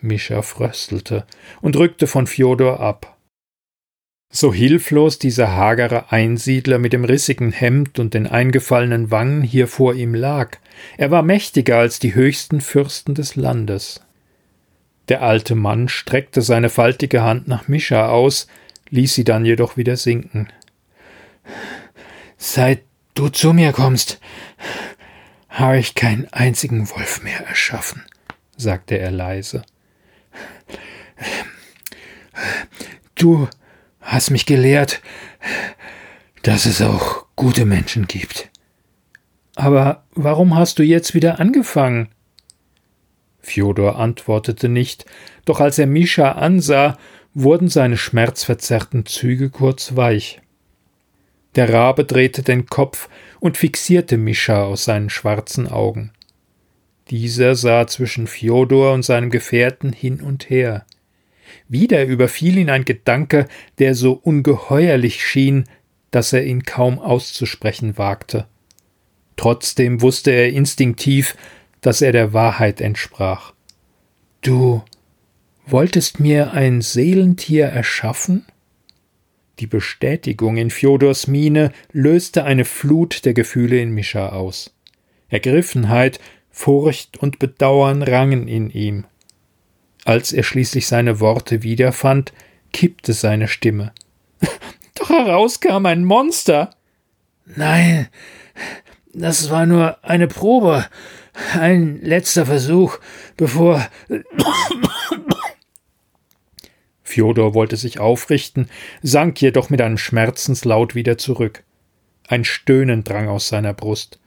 Mischa 0.01 0.41
fröstelte 0.41 1.25
und 1.61 1.77
rückte 1.77 2.07
von 2.07 2.27
Fjodor 2.27 2.79
ab. 2.79 3.10
So 4.33 4.53
hilflos 4.53 5.19
dieser 5.19 5.51
hagere 5.51 6.11
Einsiedler 6.13 6.79
mit 6.79 6.93
dem 6.93 7.03
rissigen 7.03 7.51
Hemd 7.51 7.99
und 7.99 8.13
den 8.13 8.27
eingefallenen 8.27 9.11
Wangen 9.11 9.41
hier 9.41 9.67
vor 9.67 9.93
ihm 9.93 10.15
lag, 10.15 10.57
er 10.97 11.11
war 11.11 11.21
mächtiger 11.21 11.77
als 11.77 11.99
die 11.99 12.15
höchsten 12.15 12.61
Fürsten 12.61 13.13
des 13.13 13.35
Landes. 13.35 14.01
Der 15.09 15.21
alte 15.21 15.55
Mann 15.55 15.89
streckte 15.89 16.41
seine 16.41 16.69
faltige 16.69 17.23
Hand 17.23 17.49
nach 17.49 17.67
Mischa 17.67 18.07
aus, 18.07 18.47
ließ 18.89 19.13
sie 19.13 19.25
dann 19.25 19.43
jedoch 19.43 19.75
wieder 19.75 19.97
sinken. 19.97 20.47
Seit 22.37 22.83
du 23.15 23.27
zu 23.27 23.51
mir 23.51 23.73
kommst, 23.73 24.21
habe 25.49 25.77
ich 25.77 25.93
keinen 25.93 26.31
einzigen 26.31 26.89
Wolf 26.89 27.21
mehr 27.21 27.45
erschaffen, 27.45 28.05
sagte 28.55 28.97
er 28.97 29.11
leise. 29.11 29.63
Du 33.15 33.49
hast 34.11 34.29
mich 34.29 34.45
gelehrt, 34.45 35.01
dass 36.43 36.65
es 36.65 36.81
auch 36.81 37.25
gute 37.37 37.65
Menschen 37.65 38.07
gibt. 38.07 38.49
Aber 39.55 40.03
warum 40.13 40.55
hast 40.55 40.79
du 40.79 40.83
jetzt 40.83 41.13
wieder 41.13 41.39
angefangen? 41.39 42.09
Fjodor 43.39 43.97
antwortete 43.97 44.67
nicht, 44.69 45.05
doch 45.45 45.61
als 45.61 45.79
er 45.79 45.87
Mischa 45.87 46.33
ansah, 46.33 46.97
wurden 47.33 47.69
seine 47.69 47.97
schmerzverzerrten 47.97 49.05
Züge 49.05 49.49
kurz 49.49 49.95
weich. 49.95 50.41
Der 51.55 51.71
Rabe 51.73 52.03
drehte 52.03 52.43
den 52.43 52.65
Kopf 52.65 53.07
und 53.39 53.57
fixierte 53.57 54.17
Mischa 54.17 54.63
aus 54.63 54.83
seinen 54.83 55.09
schwarzen 55.09 55.69
Augen. 55.69 56.11
Dieser 57.09 57.55
sah 57.55 57.87
zwischen 57.87 58.27
Fjodor 58.27 58.93
und 58.93 59.03
seinem 59.03 59.29
Gefährten 59.29 59.93
hin 59.93 60.21
und 60.21 60.49
her. 60.49 60.85
Wieder 61.67 62.05
überfiel 62.05 62.57
ihn 62.57 62.69
ein 62.69 62.85
Gedanke, 62.85 63.47
der 63.79 63.95
so 63.95 64.13
ungeheuerlich 64.13 65.25
schien, 65.25 65.65
dass 66.11 66.33
er 66.33 66.43
ihn 66.43 66.63
kaum 66.63 66.99
auszusprechen 66.99 67.97
wagte. 67.97 68.47
Trotzdem 69.37 70.01
wusste 70.01 70.31
er 70.31 70.49
instinktiv, 70.49 71.35
dass 71.79 72.01
er 72.01 72.11
der 72.11 72.33
Wahrheit 72.33 72.79
entsprach. 72.81 73.53
Du 74.41 74.83
wolltest 75.65 76.19
mir 76.19 76.53
ein 76.53 76.81
Seelentier 76.81 77.65
erschaffen? 77.65 78.45
Die 79.59 79.67
Bestätigung 79.67 80.57
in 80.57 80.69
Fjodors 80.69 81.27
Miene 81.27 81.71
löste 81.91 82.43
eine 82.43 82.65
Flut 82.65 83.25
der 83.25 83.33
Gefühle 83.33 83.79
in 83.79 83.91
Mischa 83.91 84.29
aus. 84.29 84.75
Ergriffenheit, 85.29 86.19
Furcht 86.49 87.17
und 87.17 87.39
Bedauern 87.39 88.03
rangen 88.03 88.47
in 88.47 88.69
ihm. 88.69 89.05
Als 90.05 90.33
er 90.33 90.43
schließlich 90.43 90.87
seine 90.87 91.19
Worte 91.19 91.63
wiederfand, 91.63 92.33
kippte 92.73 93.13
seine 93.13 93.47
Stimme. 93.47 93.93
Doch 94.95 95.09
heraus 95.09 95.59
kam 95.59 95.85
ein 95.85 96.03
Monster. 96.03 96.71
Nein, 97.45 98.07
das 99.13 99.49
war 99.49 99.65
nur 99.65 100.03
eine 100.03 100.27
Probe, 100.27 100.85
ein 101.53 101.99
letzter 102.01 102.45
Versuch, 102.45 102.97
bevor. 103.37 103.87
Fjodor 107.03 107.53
wollte 107.53 107.75
sich 107.75 107.99
aufrichten, 107.99 108.69
sank 109.01 109.41
jedoch 109.41 109.69
mit 109.69 109.81
einem 109.81 109.97
Schmerzenslaut 109.97 110.95
wieder 110.95 111.17
zurück. 111.17 111.63
Ein 112.27 112.45
Stöhnen 112.45 113.03
drang 113.03 113.27
aus 113.27 113.49
seiner 113.49 113.73
Brust. 113.73 114.20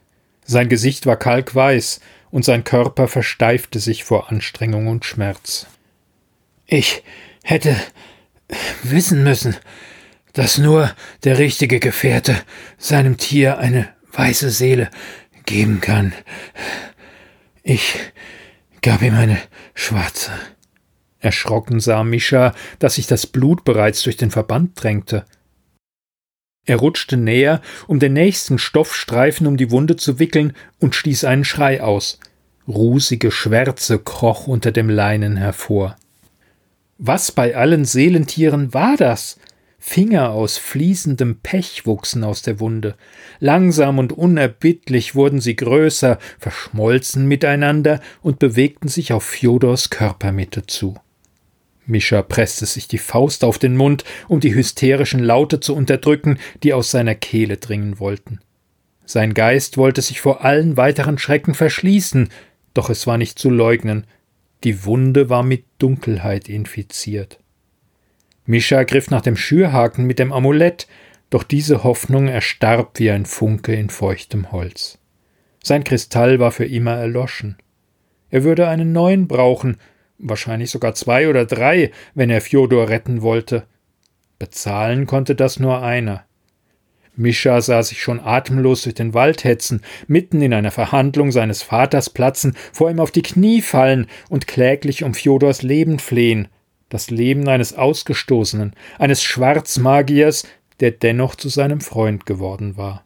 Sein 0.45 0.69
Gesicht 0.69 1.07
war 1.07 1.17
kalkweiß, 1.17 2.01
und 2.31 2.45
sein 2.45 2.65
Körper 2.65 3.07
versteifte 3.07 3.79
sich 3.79 4.03
vor 4.03 4.31
Anstrengung 4.31 4.89
und 4.89 5.05
Schmerz. 5.05 5.69
Ich 6.67 7.05
hätte 7.45 7.77
wissen 8.83 9.23
müssen, 9.23 9.57
dass 10.33 10.59
nur 10.59 10.91
der 11.23 11.39
richtige 11.39 11.79
Gefährte 11.79 12.37
seinem 12.77 13.19
Tier 13.19 13.59
eine 13.59 13.89
weiße 14.13 14.51
Seele 14.51 14.91
geben 15.47 15.81
kann. 15.81 16.13
Ich 17.63 17.95
gab 18.83 19.03
ihm 19.03 19.15
eine 19.15 19.39
schwarze. 19.75 20.33
Erschrocken 21.21 21.81
sah 21.81 22.03
Mischa, 22.03 22.53
dass 22.81 22.97
sich 22.97 23.07
das 23.07 23.27
Blut 23.27 23.65
bereits 23.65 24.03
durch 24.03 24.17
den 24.17 24.33
Verband 24.33 24.73
drängte. 24.75 25.25
Er 26.67 26.77
rutschte 26.77 27.17
näher, 27.17 27.61
um 27.87 27.99
den 27.99 28.15
nächsten 28.15 28.59
Stoffstreifen 28.59 29.47
um 29.47 29.57
die 29.57 29.71
Wunde 29.71 29.97
zu 29.97 30.19
wickeln, 30.19 30.55
und 30.81 30.95
stieß 30.95 31.25
einen 31.25 31.45
Schrei 31.45 31.83
aus. 31.83 32.19
Rusige 32.67 33.31
Schwärze 33.31 33.99
kroch 33.99 34.47
unter 34.47 34.73
dem 34.73 34.89
Leinen 34.89 35.37
hervor. 35.37 35.97
Was 36.97 37.33
bei 37.33 37.57
allen 37.57 37.85
Seelentieren 37.85 38.73
war 38.73 38.97
das? 38.97 39.39
Finger 39.79 40.31
aus 40.31 40.57
fließendem 40.57 41.41
Pech 41.43 41.85
wuchsen 41.85 42.25
aus 42.25 42.41
der 42.41 42.59
Wunde. 42.59 42.95
Langsam 43.39 43.99
und 43.99 44.15
unerbittlich 44.15 45.15
wurden 45.15 45.43
sie 45.43 45.57
größer, 45.57 46.19
verschmolzen 46.39 47.27
miteinander 47.27 48.01
und 48.23 48.39
bewegten 48.39 48.89
sich 48.89 49.13
auf 49.13 49.25
Fjodors 49.25 49.91
Körpermitte 49.91 50.67
zu. 50.67 50.97
Mischa 51.87 52.23
presste 52.23 52.67
sich 52.67 52.89
die 52.89 52.99
Faust 52.99 53.45
auf 53.45 53.59
den 53.59 53.77
Mund, 53.77 54.05
um 54.29 54.41
die 54.41 54.55
hysterischen 54.55 55.21
Laute 55.21 55.61
zu 55.61 55.75
unterdrücken, 55.75 56.39
die 56.63 56.73
aus 56.73 56.91
seiner 56.91 57.15
Kehle 57.15 57.57
dringen 57.57 57.99
wollten. 57.99 58.41
Sein 59.07 59.35
Geist 59.35 59.77
wollte 59.77 60.01
sich 60.01 60.21
vor 60.21 60.45
allen 60.45 60.77
weiteren 60.77 61.19
Schrecken 61.19 61.55
verschließen, 61.55 62.31
doch 62.73 62.91
es 62.91 63.07
war 63.07 63.19
nicht 63.19 63.39
zu 63.39 63.51
leugnen, 63.51 64.07
die 64.65 64.85
Wunde 64.85 65.29
war 65.29 65.43
mit 65.43 65.65
Dunkelheit 65.79 66.49
infiziert. 66.49 67.39
Mischa 68.47 68.83
griff 68.85 69.11
nach 69.11 69.21
dem 69.21 69.37
Schürhaken 69.37 70.07
mit 70.07 70.19
dem 70.19 70.33
Amulett, 70.33 70.87
doch 71.31 71.43
diese 71.43 71.85
Hoffnung 71.85 72.29
erstarb 72.29 72.99
wie 72.99 73.11
ein 73.11 73.27
Funke 73.27 73.75
in 73.75 73.91
feuchtem 73.91 74.53
Holz. 74.53 74.99
Sein 75.63 75.85
Kristall 75.85 76.39
war 76.39 76.51
für 76.51 76.67
immer 76.67 76.93
erloschen. 76.93 77.57
Er 78.31 78.45
würde 78.45 78.69
einen 78.69 78.93
neuen 78.93 79.29
brauchen, 79.29 79.79
wahrscheinlich 80.19 80.71
sogar 80.71 80.95
zwei 80.95 81.29
oder 81.29 81.45
drei, 81.47 81.91
wenn 82.15 82.31
er 82.31 82.41
Fjodor 82.41 82.89
retten 82.89 83.23
wollte. 83.23 83.65
Bezahlen 84.39 85.07
konnte 85.07 85.35
das 85.35 85.59
nur 85.59 85.83
einer. 85.83 86.25
Mischa 87.17 87.61
sah 87.61 87.83
sich 87.83 88.03
schon 88.03 88.19
atemlos 88.19 88.83
durch 88.83 88.95
den 88.95 89.15
Wald 89.15 89.45
hetzen, 89.45 89.83
mitten 90.09 90.43
in 90.43 90.53
einer 90.53 90.73
Verhandlung 90.73 91.31
seines 91.31 91.63
Vaters 91.63 92.11
platzen, 92.11 92.57
vor 92.73 92.91
ihm 92.91 92.99
auf 92.99 93.13
die 93.13 93.23
Knie 93.23 93.63
fallen 93.63 94.09
und 94.29 94.49
kläglich 94.49 95.05
um 95.05 95.15
Fjodors 95.15 95.63
Leben 95.63 96.01
flehen, 96.01 96.49
das 96.89 97.11
Leben 97.11 97.49
eines 97.49 97.75
Ausgestoßenen, 97.75 98.75
eines 98.99 99.23
Schwarzmagiers, 99.23 100.47
der 100.81 100.91
dennoch 100.91 101.37
zu 101.37 101.49
seinem 101.49 101.81
Freund 101.81 102.27
geworden 102.27 102.77
war. 102.77 103.05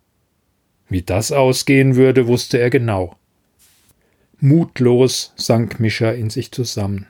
Wie 0.88 1.02
das 1.02 1.32
ausgehen 1.32 1.96
würde, 1.96 2.26
wusste 2.26 2.58
er 2.58 2.70
genau. 2.70 3.16
Mutlos 4.40 5.32
sank 5.36 5.80
Mischa 5.80 6.10
in 6.12 6.30
sich 6.30 6.52
zusammen. 6.52 7.06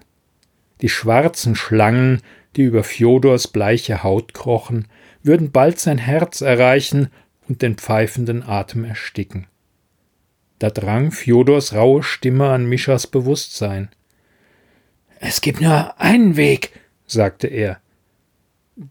Die 0.81 0.89
schwarzen 0.89 1.57
Schlangen, 1.57 2.23
die 2.57 2.63
über 2.63 2.85
Fjodors 2.85 3.49
bleiche 3.49 4.03
Haut 4.03 4.33
krochen, 4.33 4.89
würden 5.23 5.51
bald 5.51 5.79
sein 5.79 5.99
Herz 5.99 6.41
erreichen 6.41 7.11
und 7.49 7.61
den 7.61 7.77
pfeifenden 7.77 8.43
Atem 8.43 8.85
ersticken. 8.85 9.47
Da 10.59 10.71
drang 10.71 11.13
Fjodors 11.13 11.75
raue 11.75 12.03
Stimme 12.03 12.49
an 12.49 12.67
Mischas 12.67 13.07
Bewusstsein. 13.07 13.91
Es 15.21 15.41
gibt 15.41 15.61
nur 15.61 16.01
einen 16.01 16.37
Weg, 16.37 16.73
sagte 17.07 17.47
er. 17.47 17.81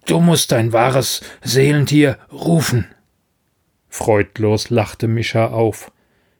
Du 0.05 0.19
musst 0.19 0.51
dein 0.51 0.73
wahres 0.73 1.21
Seelentier 1.41 2.17
rufen. 2.31 2.85
Freudlos 3.89 4.69
lachte 4.69 5.07
Mischa 5.07 5.47
auf. 5.47 5.91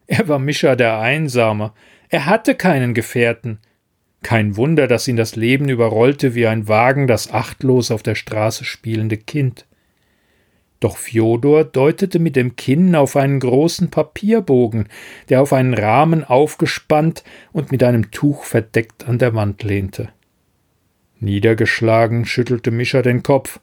Er 0.07 0.27
war 0.27 0.39
Mischa 0.39 0.75
der 0.75 0.99
Einsame. 0.99 1.73
Er 2.09 2.25
hatte 2.25 2.55
keinen 2.55 2.93
Gefährten. 2.93 3.59
Kein 4.23 4.57
Wunder, 4.57 4.87
dass 4.87 5.07
ihn 5.07 5.17
das 5.17 5.35
Leben 5.35 5.69
überrollte 5.69 6.33
wie 6.33 6.47
ein 6.47 6.67
Wagen 6.67 7.07
das 7.07 7.31
achtlos 7.31 7.91
auf 7.91 8.03
der 8.03 8.15
Straße 8.15 8.65
spielende 8.65 9.17
Kind. 9.17 9.65
Doch 10.79 10.97
Fjodor 10.97 11.63
deutete 11.63 12.19
mit 12.19 12.35
dem 12.35 12.55
Kinn 12.55 12.95
auf 12.95 13.15
einen 13.15 13.39
großen 13.39 13.89
Papierbogen, 13.89 14.87
der 15.29 15.41
auf 15.41 15.53
einen 15.53 15.73
Rahmen 15.73 16.23
aufgespannt 16.23 17.23
und 17.51 17.71
mit 17.71 17.83
einem 17.83 18.11
Tuch 18.11 18.43
verdeckt 18.43 19.07
an 19.07 19.17
der 19.17 19.33
Wand 19.33 19.63
lehnte. 19.63 20.09
Niedergeschlagen 21.19 22.25
schüttelte 22.25 22.69
Mischa 22.69 23.01
den 23.01 23.23
Kopf, 23.23 23.59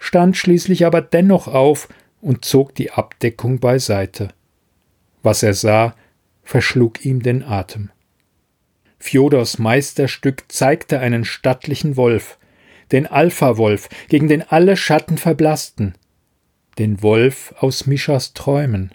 stand 0.00 0.36
schließlich 0.36 0.84
aber 0.84 1.00
dennoch 1.00 1.46
auf 1.46 1.88
und 2.20 2.44
zog 2.44 2.74
die 2.74 2.90
Abdeckung 2.90 3.60
beiseite. 3.60 4.30
Was 5.22 5.42
er 5.42 5.54
sah, 5.54 5.94
verschlug 6.42 7.04
ihm 7.04 7.22
den 7.22 7.42
Atem. 7.42 7.90
Fjodors 8.98 9.58
Meisterstück 9.58 10.44
zeigte 10.48 11.00
einen 11.00 11.24
stattlichen 11.24 11.96
Wolf, 11.96 12.38
den 12.90 13.06
Alpha-Wolf, 13.06 13.88
gegen 14.08 14.28
den 14.28 14.42
alle 14.42 14.76
Schatten 14.76 15.18
verblassten, 15.18 15.94
den 16.78 17.02
Wolf 17.02 17.54
aus 17.58 17.86
Mischas 17.86 18.34
Träumen. 18.34 18.92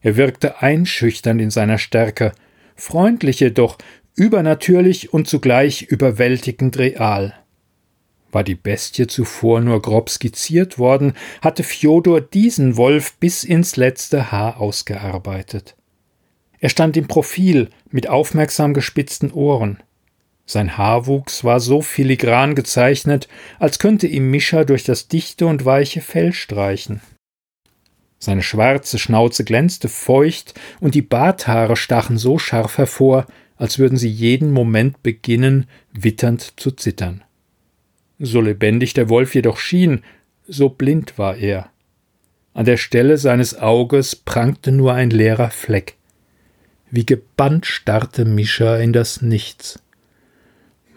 Er 0.00 0.16
wirkte 0.16 0.62
einschüchternd 0.62 1.40
in 1.40 1.50
seiner 1.50 1.78
Stärke, 1.78 2.32
freundlich 2.74 3.40
jedoch, 3.40 3.78
übernatürlich 4.14 5.12
und 5.12 5.28
zugleich 5.28 5.82
überwältigend 5.82 6.78
real. 6.78 7.34
War 8.36 8.44
die 8.44 8.54
Bestie 8.54 9.06
zuvor 9.06 9.62
nur 9.62 9.80
grob 9.80 10.10
skizziert 10.10 10.78
worden, 10.78 11.14
hatte 11.40 11.62
Fjodor 11.62 12.20
diesen 12.20 12.76
Wolf 12.76 13.14
bis 13.14 13.44
ins 13.44 13.76
letzte 13.76 14.30
Haar 14.30 14.60
ausgearbeitet. 14.60 15.74
Er 16.60 16.68
stand 16.68 16.98
im 16.98 17.08
Profil 17.08 17.70
mit 17.90 18.10
aufmerksam 18.10 18.74
gespitzten 18.74 19.32
Ohren. 19.32 19.82
Sein 20.44 20.76
Haarwuchs 20.76 21.44
war 21.44 21.60
so 21.60 21.80
filigran 21.80 22.54
gezeichnet, 22.54 23.26
als 23.58 23.78
könnte 23.78 24.06
ihm 24.06 24.30
Mischa 24.30 24.64
durch 24.64 24.84
das 24.84 25.08
dichte 25.08 25.46
und 25.46 25.64
weiche 25.64 26.02
Fell 26.02 26.34
streichen. 26.34 27.00
Seine 28.18 28.42
schwarze 28.42 28.98
Schnauze 28.98 29.44
glänzte 29.44 29.88
feucht 29.88 30.52
und 30.80 30.94
die 30.94 31.00
Barthaare 31.00 31.74
stachen 31.74 32.18
so 32.18 32.38
scharf 32.38 32.76
hervor, 32.76 33.28
als 33.56 33.78
würden 33.78 33.96
sie 33.96 34.10
jeden 34.10 34.50
Moment 34.50 35.02
beginnen, 35.02 35.64
witternd 35.94 36.60
zu 36.60 36.70
zittern. 36.72 37.22
So 38.18 38.40
lebendig 38.40 38.94
der 38.94 39.08
Wolf 39.08 39.34
jedoch 39.34 39.58
schien, 39.58 40.02
so 40.46 40.68
blind 40.68 41.18
war 41.18 41.36
er. 41.36 41.70
An 42.54 42.64
der 42.64 42.78
Stelle 42.78 43.18
seines 43.18 43.58
Auges 43.58 44.16
prangte 44.16 44.72
nur 44.72 44.94
ein 44.94 45.10
leerer 45.10 45.50
Fleck. 45.50 45.96
Wie 46.90 47.04
gebannt 47.04 47.66
starrte 47.66 48.24
Mischa 48.24 48.76
in 48.78 48.92
das 48.92 49.20
Nichts. 49.20 49.82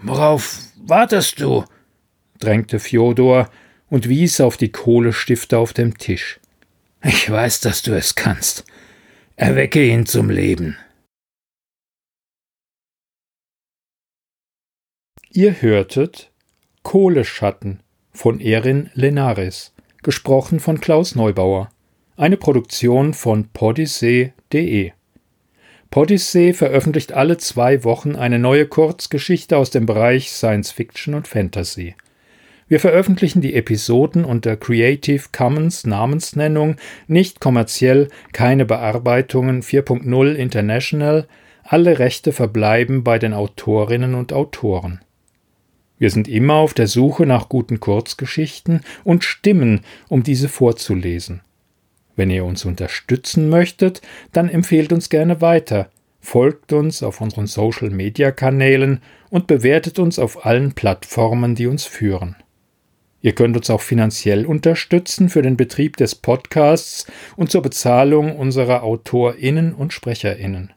Worauf 0.01 0.59
wartest 0.78 1.41
du? 1.41 1.65
drängte 2.39 2.80
Fjodor 2.80 3.49
und 3.89 4.07
wies 4.07 4.39
auf 4.39 4.55
die 4.55 4.72
Kohlestifte 4.72 5.57
auf 5.57 5.74
dem 5.74 5.97
Tisch. 5.97 6.39
Ich 7.03 7.30
weiß, 7.30 7.59
dass 7.59 7.82
du 7.82 7.93
es 7.93 8.15
kannst. 8.15 8.63
Erwecke 9.36 9.86
ihn 9.86 10.05
zum 10.05 10.30
Leben. 10.30 10.78
Ihr 15.32 15.61
hörtet 15.61 16.32
Kohleschatten 16.84 17.82
von 18.11 18.39
Erin 18.39 18.89
Lenares, 18.93 19.73
gesprochen 20.01 20.59
von 20.59 20.80
Klaus 20.80 21.13
Neubauer, 21.13 21.69
eine 22.15 22.38
Produktion 22.38 23.13
von 23.13 23.49
podyssee.de. 23.49 24.91
Podyssee 25.91 26.53
veröffentlicht 26.53 27.13
alle 27.13 27.38
zwei 27.38 27.84
Wochen 27.84 28.15
eine 28.15 28.39
neue 28.39 28.65
Kurzgeschichte 28.65 29.57
aus 29.57 29.71
dem 29.71 29.86
Bereich 29.86 30.32
Science 30.32 30.71
Fiction 30.71 31.15
und 31.15 31.27
Fantasy. 31.27 31.95
Wir 32.67 32.80
veröffentlichen 32.80 33.41
die 33.41 33.55
Episoden 33.55 34.23
unter 34.23 34.55
Creative 34.55 35.23
Commons 35.32 35.86
Namensnennung, 35.86 36.77
nicht 37.07 37.39
kommerziell, 37.39 38.09
keine 38.32 38.65
Bearbeitungen 38.65 39.63
4.0 39.63 40.34
International, 40.34 41.27
alle 41.63 41.99
Rechte 41.99 42.32
verbleiben 42.32 43.03
bei 43.03 43.19
den 43.19 43.34
Autorinnen 43.34 44.13
und 44.13 44.34
Autoren. 44.34 45.01
Wir 46.00 46.10
sind 46.10 46.28
immer 46.28 46.56
auf 46.56 46.74
der 46.74 46.88
Suche 46.88 47.26
nach 47.26 47.50
guten 47.50 47.80
Kurzgeschichten 47.80 48.82
und 49.04 49.24
Stimmen, 49.24 49.82
um 50.08 50.24
diese 50.24 50.47
vorzulesen. 50.47 51.41
Wenn 52.16 52.30
ihr 52.30 52.45
uns 52.45 52.66
unterstützen 52.66 53.50
möchtet, 53.50 54.02
dann 54.32 54.50
empfehlt 54.50 54.91
uns 54.91 55.10
gerne 55.10 55.41
weiter, 55.41 55.89
folgt 56.20 56.74
uns 56.74 57.04
auf 57.04 57.22
unseren 57.22 57.47
Social-Media-Kanälen 57.47 59.02
und 59.30 59.47
bewertet 59.47 60.00
uns 60.00 60.20
auf 60.20 60.45
allen 60.45 60.74
Plattformen, 60.74 61.56
die 61.56 61.68
uns 61.68 61.86
führen. 61.86 62.36
Ihr 63.22 63.34
könnt 63.34 63.58
uns 63.58 63.70
auch 63.70 63.82
finanziell 63.82 64.45
unterstützen 64.45 65.28
für 65.28 65.41
den 65.41 65.58
Betrieb 65.58 65.97
des 65.97 66.16
Podcasts 66.16 67.06
und 67.36 67.52
zur 67.52 67.62
Bezahlung 67.62 68.38
unserer 68.38 68.84
Autorinnen 68.84 69.74
und 69.74 69.91
Sprecherinnen. 69.91 70.74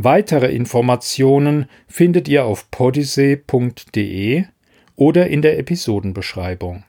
Weitere 0.00 0.52
Informationen 0.52 1.66
findet 1.88 2.28
ihr 2.28 2.44
auf 2.44 2.70
podyssee.de 2.70 4.44
oder 4.94 5.26
in 5.26 5.42
der 5.42 5.58
Episodenbeschreibung. 5.58 6.84